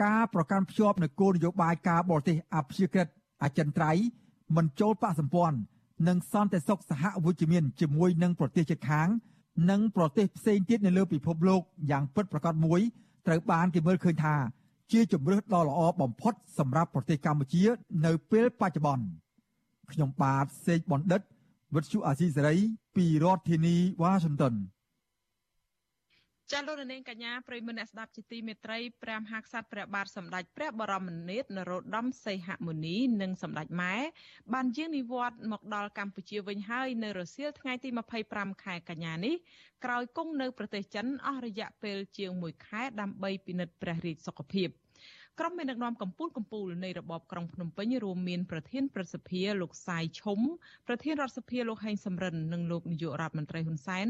[0.04, 3.08] ការប្រកាន់ភ្ជាប់នៅគោលនយោបាយការបរទេសអព្យាក្រឹត
[3.42, 4.04] អចិន្ត្រៃយ៍
[4.56, 5.58] មិនចូលបកសម្ព័ន្ធ
[6.08, 9.08] និងសន្តិសុខសហវិជ្ជមានជាមួយនឹងប្រទេសជិតខាង
[9.70, 12.80] និងប្រទេសផ្សេងទៀតនៅលើពិភពលោកយ៉ាងពិតប្រាកដមួយ
[13.26, 14.34] ត្រូវបានគេមើលឃើញថា
[14.92, 17.64] ជាជំរើសដ៏ល្អបំផុតសម្រាប់ប្រទេសកម្ពុជា
[18.06, 19.06] នៅពេលបច្ចុប្បន្ន
[19.92, 21.20] ខ្ញុំបាទសេកបណ្ឌិត
[21.74, 22.56] វិទ្យុអាស៊ីសេរី
[22.96, 24.54] ពីរដ្ឋធានីវ៉ាស៊ីនតោន
[26.52, 33.94] ចាលោកនាងកញ្ញាប្រិមនៈស្ដាប់ជាទីមេត្រីព្រះមហាក្សត្រព្រះបាទសម្ដេចព្រះបរមនាថនរោត្តមសីហមុនីនិងសម្ដេចម៉ែ
[34.52, 37.88] បានយាងនិវត្តន៍មកដល់កម្ពុជាវិញហើយនៅរសៀលថ្ងៃទី
[38.26, 39.34] 25ខែកញ្ញានេះ
[39.84, 44.70] ក្រោយគង់នៅប្រទេសចិនអស់រយៈពេលជាង1ខែដើម្បីពិនិត្យព្រះរាជសុខភាព។
[45.40, 50.40] ក្រុមមេដឹកនាំកម្ពុជាកម្ពុជានៃរបបក្រុងភ្នំពេញរួមមានប្រធានប្រសិទ្ធិលោកសាយឈុំ
[50.86, 54.06] ប្រធានរដ្ឋសភាលោកហេងសំរិននិងលោកនាយករដ្ឋមន្ត្រីហ៊ុនសែន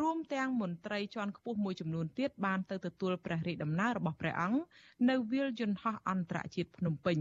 [0.00, 4.60] រួមទាំងមន្ត្រីជាន់ខ្ពស់មួយចំនួនទៀតបានទៅទទួលព្រះរាជដំណើររបស់ព្រះអង្គ
[5.08, 7.18] នៅវាលយន្តហោះអន្តរជាតិភ្នំពេញ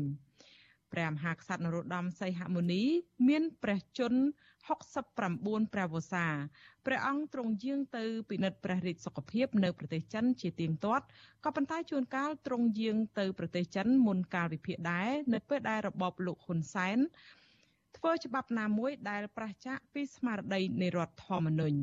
[0.94, 2.84] ព្រះមហាក្សត្រនរោត្តមសីហមុនី
[3.28, 4.22] មានព្រះជន្ម
[4.68, 6.28] 69ព្រះវស្សា
[6.86, 11.06] ព្រះអង្គទ្រង់យាងទៅពិនិត្យព្រះរាជសុខភាពនៅប្រទេសចិនជាទៀងទាត់
[11.46, 16.98] ក៏ប៉ុន្តែជួនកាលទ្រង់យាងទៅប្រទេសចិនមុនកាលវិភាគដែរនៅពេលដែលរបបលោកហ៊ុនសែន
[17.98, 21.80] ធ្វើច្បាប់ណាមួយដែលប្រឆាចពីស្មារតីនៃរដ្ឋធម្មនុញ្ញ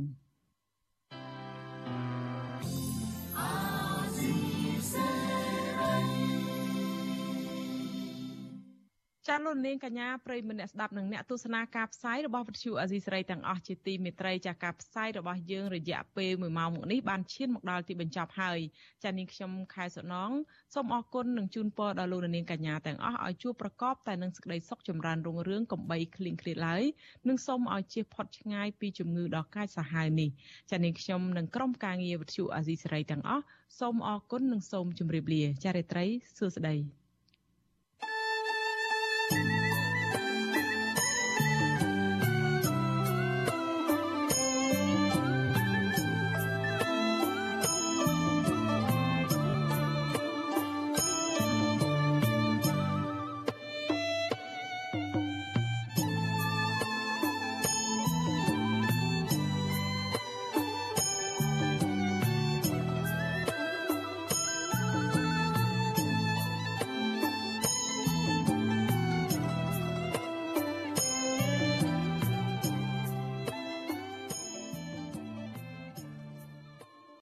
[9.28, 18.58] ចាលោកនាងកញ្ញាប្រិយមិត្តអ្នកស្ដាប់និងអ្នកទស្សនាការផ្សាយរបស់វិទ្យុអាស៊ីសេរីទាំងអស់ជាទីមេត្រីចាការផ្សាយរបស់យើងរយៈពេល1ម៉ោងមកនេះបានឈានមកដល់ទីបញ្ចប់ហើយ
[19.04, 20.30] ចានាងខ្ញុំខែសុណង
[20.74, 26.82] សូមអរគុណនិងជូនពរដល់លោកនាងកញ្ញាទាំងអស់ឲ្យជួបប្រកបតែនឹងសេចក្តីសុខចម្រើនរុងរឿងកំបីគ្លៀងគ្លាតឡើយ
[27.28, 30.30] និងសូមឲ្យជៀសផុតឆ្ងាយពីជំងឺដ៏កាចសាហាវនេះ
[30.70, 33.44] ចានាងខ្ញុំនិងក្រុមការងារវិទ្យុអាស៊ីសេរីទាំងអស់
[33.78, 36.06] សូមអរគុណនិងសូមជម្រាបលាចារិត្រី
[36.38, 37.03] សួស្តី